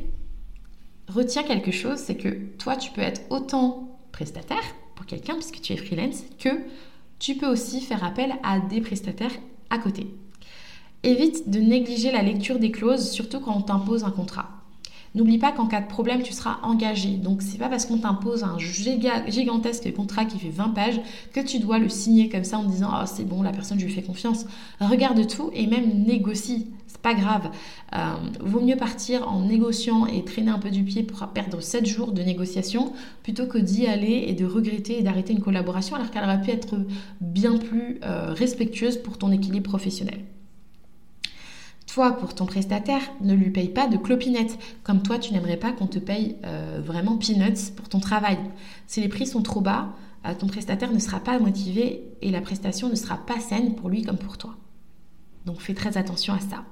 retiens 1.10 1.44
quelque 1.44 1.72
chose, 1.72 1.98
c'est 1.98 2.16
que 2.16 2.30
toi, 2.60 2.78
tu 2.78 2.92
peux 2.92 3.02
être 3.02 3.22
autant 3.32 3.98
prestataire 4.12 4.64
pour 4.96 5.08
quelqu'un, 5.08 5.34
puisque 5.34 5.60
tu 5.62 5.74
es 5.74 5.78
freelance, 5.78 6.24
que 6.40 6.50
tu 7.18 7.36
peux 7.36 7.48
aussi 7.48 7.82
faire 7.82 8.04
appel 8.04 8.34
à 8.44 8.60
des 8.60 8.82
prestataires 8.82 9.34
à 9.72 9.80
côté. 9.80 10.08
Évite 11.04 11.50
de 11.50 11.60
négliger 11.60 12.12
la 12.12 12.22
lecture 12.22 12.60
des 12.60 12.72
clauses, 12.72 13.12
surtout 13.12 13.42
quand 13.42 13.56
on 13.56 13.62
t'impose 13.62 14.06
un 14.06 14.12
contrat. 14.12 14.50
N'oublie 15.16 15.38
pas 15.38 15.52
qu'en 15.52 15.68
cas 15.68 15.82
de 15.82 15.88
problème, 15.88 16.24
tu 16.24 16.34
seras 16.34 16.58
engagé. 16.64 17.18
Donc, 17.18 17.44
c'est 17.44 17.60
pas 17.60 17.70
parce 17.70 17.86
qu'on 17.86 18.00
t'impose 18.00 18.44
un 18.44 18.58
gigantesque 18.58 19.94
contrat 19.94 20.26
qui 20.26 20.40
fait 20.40 20.50
20 20.50 20.70
pages 20.70 21.00
que 21.34 21.40
tu 21.40 21.60
dois 21.60 21.78
le 21.78 21.88
signer 21.88 22.30
comme 22.30 22.44
ça 22.44 22.58
en 22.58 22.64
disant 22.64 22.90
oh, 22.92 23.06
c'est 23.06 23.24
bon, 23.24 23.44
la 23.44 23.52
personne, 23.52 23.80
je 23.80 23.86
lui 23.86 23.92
fais 23.94 24.02
confiance. 24.02 24.46
Regarde 24.80 25.28
tout 25.28 25.52
et 25.54 25.68
même 25.68 26.04
négocie. 26.04 26.68
C'est 26.88 27.02
pas 27.02 27.14
grave. 27.14 27.52
Euh, 27.94 28.16
vaut 28.40 28.62
mieux 28.62 28.78
partir 28.78 29.30
en 29.30 29.42
négociant 29.42 30.08
et 30.08 30.24
traîner 30.24 30.50
un 30.50 30.60
peu 30.60 30.72
du 30.72 30.84
pied 30.84 31.04
pour 31.04 31.28
perdre 31.28 31.62
7 31.62 31.86
jours 31.86 32.12
de 32.12 32.24
négociation 32.24 32.94
plutôt 33.22 33.46
que 33.46 33.60
d'y 33.60 33.86
aller 33.86 34.26
et 34.28 34.34
de 34.34 34.46
regretter 34.46 35.00
et 35.00 35.04
d'arrêter 35.04 35.34
une 35.34 35.42
collaboration 35.42 35.96
alors 35.96 36.10
qu'elle 36.10 36.24
aurait 36.24 36.42
pu 36.42 36.50
être 36.50 36.78
bien 37.22 37.58
plus 37.58 38.00
euh, 38.04 38.34
respectueuse 38.34 38.98
pour 38.98 39.18
ton 39.18 39.32
équilibre 39.32 39.70
professionnel. 39.70 40.22
Toi, 41.94 42.14
pour 42.14 42.34
ton 42.34 42.48
prestataire, 42.48 43.04
ne 43.22 43.36
lui 43.36 43.52
paye 43.52 43.70
pas 43.70 43.86
de 43.86 43.98
clopinettes, 43.98 44.58
comme 44.82 45.04
toi, 45.04 45.20
tu 45.20 45.32
n'aimerais 45.32 45.58
pas 45.58 45.72
qu'on 45.72 45.86
te 45.86 46.00
paye 46.00 46.38
euh, 46.44 46.82
vraiment 46.84 47.18
peanuts 47.18 47.72
pour 47.76 47.88
ton 47.88 48.00
travail. 48.00 48.40
Si 48.88 49.00
les 49.00 49.08
prix 49.08 49.28
sont 49.28 49.44
trop 49.44 49.62
bas, 49.62 49.90
euh, 50.26 50.34
ton 50.34 50.48
prestataire 50.48 50.92
ne 50.92 50.98
sera 50.98 51.20
pas 51.20 51.38
motivé 51.38 52.02
et 52.24 52.32
la 52.32 52.42
prestation 52.42 52.90
ne 52.90 52.96
sera 52.96 53.18
pas 53.18 53.40
saine 53.40 53.76
pour 53.76 53.90
lui 53.90 54.02
comme 54.02 54.18
pour 54.18 54.40
toi. 54.40 54.56
Donc 55.46 55.62
fais 55.62 55.76
très 55.76 55.96
attention 55.96 56.34
à 56.34 56.40
ça. 56.40 56.64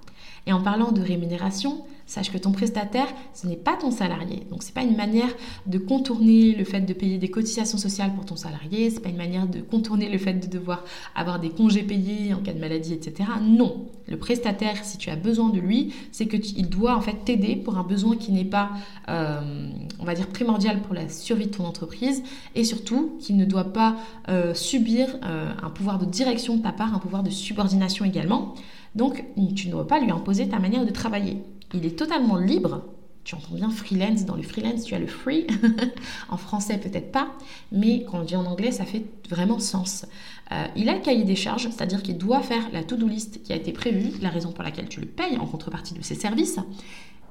Et 0.48 0.54
en 0.54 0.64
parlant 0.64 0.92
de 0.92 1.04
rémunération, 1.04 1.86
Sache 2.12 2.30
que 2.30 2.38
ton 2.38 2.52
prestataire, 2.52 3.08
ce 3.34 3.48
n'est 3.48 3.56
pas 3.56 3.78
ton 3.78 3.90
salarié. 3.90 4.46
Donc, 4.50 4.64
ce 4.64 4.68
n'est 4.68 4.74
pas 4.74 4.84
une 4.84 4.98
manière 4.98 5.30
de 5.66 5.78
contourner 5.78 6.54
le 6.54 6.66
fait 6.66 6.82
de 6.82 6.92
payer 6.92 7.18
des 7.18 7.30
cotisations 7.30 7.78
sociales 7.78 8.14
pour 8.14 8.26
ton 8.26 8.36
salarié. 8.36 8.90
Ce 8.90 8.96
n'est 8.96 9.02
pas 9.02 9.08
une 9.08 9.16
manière 9.16 9.48
de 9.48 9.62
contourner 9.62 10.10
le 10.10 10.18
fait 10.18 10.34
de 10.34 10.48
devoir 10.48 10.84
avoir 11.16 11.40
des 11.40 11.52
congés 11.52 11.84
payés 11.84 12.34
en 12.34 12.40
cas 12.40 12.52
de 12.52 12.60
maladie, 12.60 12.94
etc. 12.94 13.30
Non. 13.42 13.86
Le 14.10 14.18
prestataire, 14.18 14.84
si 14.84 14.98
tu 14.98 15.10
as 15.10 15.16
besoin 15.16 15.52
de 15.52 15.62
lui, 15.62 15.94
c'est 16.12 16.28
qu'il 16.28 16.68
doit 16.68 16.98
en 16.98 17.00
fait 17.00 17.16
t'aider 17.24 17.56
pour 17.56 17.78
un 17.78 17.84
besoin 17.84 18.18
qui 18.18 18.34
n'est 18.34 18.44
pas, 18.44 18.72
euh, 19.08 19.70
on 19.98 20.04
va 20.04 20.14
dire, 20.14 20.28
primordial 20.28 20.82
pour 20.82 20.94
la 20.94 21.08
survie 21.08 21.46
de 21.46 21.56
ton 21.56 21.64
entreprise 21.64 22.24
et 22.56 22.66
surtout 22.66 23.16
qu'il 23.22 23.38
ne 23.38 23.46
doit 23.46 23.72
pas 23.72 23.96
euh, 24.28 24.54
subir 24.54 25.08
euh, 25.24 25.54
un 25.64 25.70
pouvoir 25.70 25.98
de 25.98 26.04
direction 26.04 26.58
de 26.58 26.62
ta 26.62 26.74
part, 26.74 26.94
un 26.94 27.00
pouvoir 27.00 27.24
de 27.24 27.30
subordination 27.30 28.04
également. 28.04 28.54
Donc, 28.96 29.24
tu 29.56 29.68
ne 29.68 29.72
dois 29.72 29.88
pas 29.88 30.02
lui 30.02 30.12
imposer 30.12 30.50
ta 30.50 30.60
manière 30.60 30.86
de 30.86 30.92
travailler 30.92 31.38
il 31.74 31.86
est 31.86 31.98
totalement 31.98 32.38
libre. 32.38 32.84
Tu 33.24 33.36
entends 33.36 33.54
bien 33.54 33.70
freelance, 33.70 34.26
dans 34.26 34.36
le 34.36 34.42
freelance 34.42 34.84
tu 34.84 34.96
as 34.96 35.00
le 35.00 35.06
free, 35.06 35.46
en 36.30 36.38
français 36.38 36.80
peut-être 36.80 37.12
pas, 37.12 37.32
mais 37.72 38.04
quand 38.04 38.22
on 38.22 38.24
dit 38.24 38.36
en 38.36 38.46
anglais 38.46 38.72
ça 38.72 38.84
fait 38.84 39.06
vraiment 39.30 39.60
sens. 39.60 40.08
Euh, 40.52 40.66
il 40.76 40.90
a 40.90 40.96
le 40.96 41.02
cahier 41.02 41.24
des 41.24 41.36
charges, 41.36 41.70
c'est-à-dire 41.70 42.02
qu'il 42.02 42.18
doit 42.18 42.42
faire 42.42 42.64
la 42.74 42.84
to-do 42.84 43.08
list 43.08 43.44
qui 43.44 43.54
a 43.54 43.56
été 43.56 43.74
prévue, 43.74 44.18
la 44.22 44.30
raison 44.30 44.52
pour 44.52 44.64
laquelle 44.64 44.90
tu 44.90 45.02
le 45.02 45.06
payes 45.06 45.38
en 45.38 45.46
contrepartie 45.46 45.94
de 45.94 46.02
ses 46.02 46.16
services, 46.16 46.60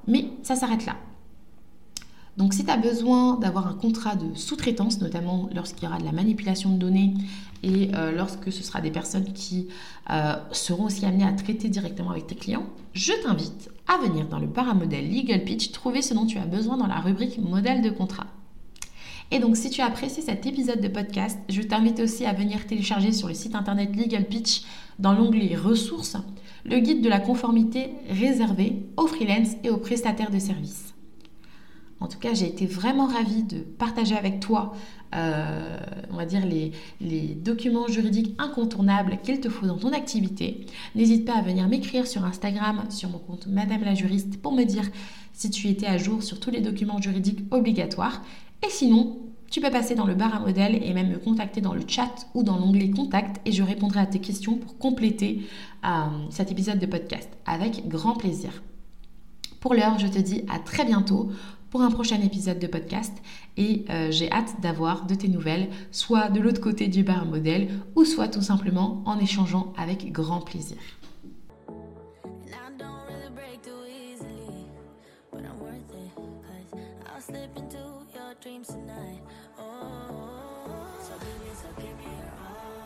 mais 0.07 0.27
ça 0.43 0.55
s'arrête 0.55 0.85
là. 0.85 0.95
Donc 2.37 2.53
si 2.53 2.63
tu 2.63 2.71
as 2.71 2.77
besoin 2.77 3.35
d'avoir 3.35 3.67
un 3.67 3.73
contrat 3.73 4.15
de 4.15 4.33
sous-traitance, 4.35 5.01
notamment 5.01 5.49
lorsqu'il 5.53 5.83
y 5.83 5.87
aura 5.87 5.99
de 5.99 6.05
la 6.05 6.13
manipulation 6.13 6.71
de 6.71 6.77
données 6.77 7.13
et 7.63 7.89
euh, 7.93 8.11
lorsque 8.11 8.51
ce 8.51 8.63
sera 8.63 8.81
des 8.81 8.91
personnes 8.91 9.31
qui 9.33 9.67
euh, 10.09 10.33
seront 10.51 10.85
aussi 10.85 11.05
amenées 11.05 11.25
à 11.25 11.31
traiter 11.33 11.69
directement 11.69 12.11
avec 12.11 12.27
tes 12.27 12.35
clients, 12.35 12.65
je 12.93 13.13
t'invite 13.23 13.69
à 13.87 13.97
venir 14.05 14.27
dans 14.27 14.39
le 14.39 14.47
paramodèle 14.47 15.09
Legal 15.09 15.43
Pitch 15.43 15.71
trouver 15.71 16.01
ce 16.01 16.13
dont 16.13 16.25
tu 16.25 16.37
as 16.37 16.45
besoin 16.45 16.77
dans 16.77 16.87
la 16.87 16.99
rubrique 16.99 17.37
modèle 17.37 17.81
de 17.81 17.89
contrat. 17.89 18.27
Et 19.29 19.39
donc 19.39 19.55
si 19.55 19.69
tu 19.69 19.81
as 19.81 19.85
apprécié 19.85 20.21
cet 20.21 20.45
épisode 20.45 20.81
de 20.81 20.87
podcast, 20.87 21.39
je 21.49 21.61
t'invite 21.61 21.99
aussi 21.99 22.25
à 22.25 22.33
venir 22.33 22.65
télécharger 22.67 23.13
sur 23.13 23.27
le 23.27 23.33
site 23.33 23.55
internet 23.55 23.95
Legal 23.95 24.25
Pitch 24.25 24.63
dans 24.99 25.13
l'onglet 25.13 25.55
ressources 25.55 26.17
le 26.65 26.79
guide 26.79 27.01
de 27.01 27.09
la 27.09 27.19
conformité 27.19 27.91
réservé 28.09 28.83
aux 28.97 29.07
freelances 29.07 29.55
et 29.63 29.69
aux 29.69 29.77
prestataires 29.77 30.31
de 30.31 30.39
services. 30.39 30.93
En 32.01 32.07
tout 32.07 32.17
cas, 32.17 32.33
j'ai 32.33 32.47
été 32.47 32.65
vraiment 32.65 33.05
ravie 33.05 33.43
de 33.43 33.59
partager 33.59 34.17
avec 34.17 34.39
toi, 34.39 34.73
euh, 35.15 35.77
on 36.11 36.17
va 36.17 36.25
dire, 36.25 36.41
les, 36.45 37.35
documents 37.35 37.87
juridiques 37.87 38.35
incontournables 38.39 39.19
qu'il 39.23 39.39
te 39.39 39.49
faut 39.49 39.67
dans 39.67 39.77
ton 39.77 39.93
activité. 39.93 40.65
N'hésite 40.95 41.25
pas 41.25 41.35
à 41.35 41.41
venir 41.43 41.67
m'écrire 41.67 42.07
sur 42.07 42.25
Instagram, 42.25 42.83
sur 42.89 43.09
mon 43.09 43.19
compte 43.19 43.45
Madame 43.45 43.83
la 43.83 43.93
Juriste, 43.93 44.41
pour 44.41 44.51
me 44.51 44.63
dire 44.63 44.89
si 45.33 45.51
tu 45.51 45.67
étais 45.67 45.85
à 45.85 45.97
jour 45.97 46.23
sur 46.23 46.39
tous 46.39 46.49
les 46.49 46.59
documents 46.59 46.99
juridiques 46.99 47.41
obligatoires. 47.51 48.23
Et 48.65 48.69
sinon, 48.69 49.19
tu 49.51 49.61
peux 49.61 49.69
passer 49.69 49.93
dans 49.93 50.05
le 50.05 50.15
bar 50.15 50.33
à 50.33 50.39
modèle 50.39 50.81
et 50.83 50.93
même 50.93 51.09
me 51.09 51.19
contacter 51.19 51.61
dans 51.61 51.73
le 51.73 51.81
chat 51.87 52.27
ou 52.33 52.41
dans 52.41 52.57
l'onglet 52.57 52.89
Contact 52.89 53.41
et 53.45 53.51
je 53.51 53.61
répondrai 53.61 53.99
à 53.99 54.05
tes 54.07 54.19
questions 54.19 54.55
pour 54.55 54.77
compléter 54.79 55.41
euh, 55.85 55.89
cet 56.31 56.51
épisode 56.51 56.79
de 56.79 56.85
podcast 56.87 57.29
avec 57.45 57.87
grand 57.87 58.15
plaisir. 58.15 58.63
Pour 59.59 59.75
l'heure, 59.75 59.99
je 59.99 60.07
te 60.07 60.17
dis 60.17 60.43
à 60.49 60.57
très 60.57 60.85
bientôt 60.85 61.31
pour 61.71 61.81
un 61.81 61.89
prochain 61.89 62.21
épisode 62.21 62.59
de 62.59 62.67
podcast 62.67 63.13
et 63.57 63.85
euh, 63.89 64.11
j'ai 64.11 64.29
hâte 64.31 64.61
d'avoir 64.61 65.07
de 65.07 65.15
tes 65.15 65.29
nouvelles, 65.29 65.69
soit 65.89 66.29
de 66.29 66.39
l'autre 66.41 66.61
côté 66.61 66.87
du 66.87 67.01
bar 67.01 67.25
modèle 67.25 67.69
ou 67.95 68.05
soit 68.05 68.27
tout 68.27 68.41
simplement 68.41 69.01
en 69.05 69.17
échangeant 69.17 69.73
avec 69.77 70.11
grand 70.11 70.41
plaisir. 70.41 70.77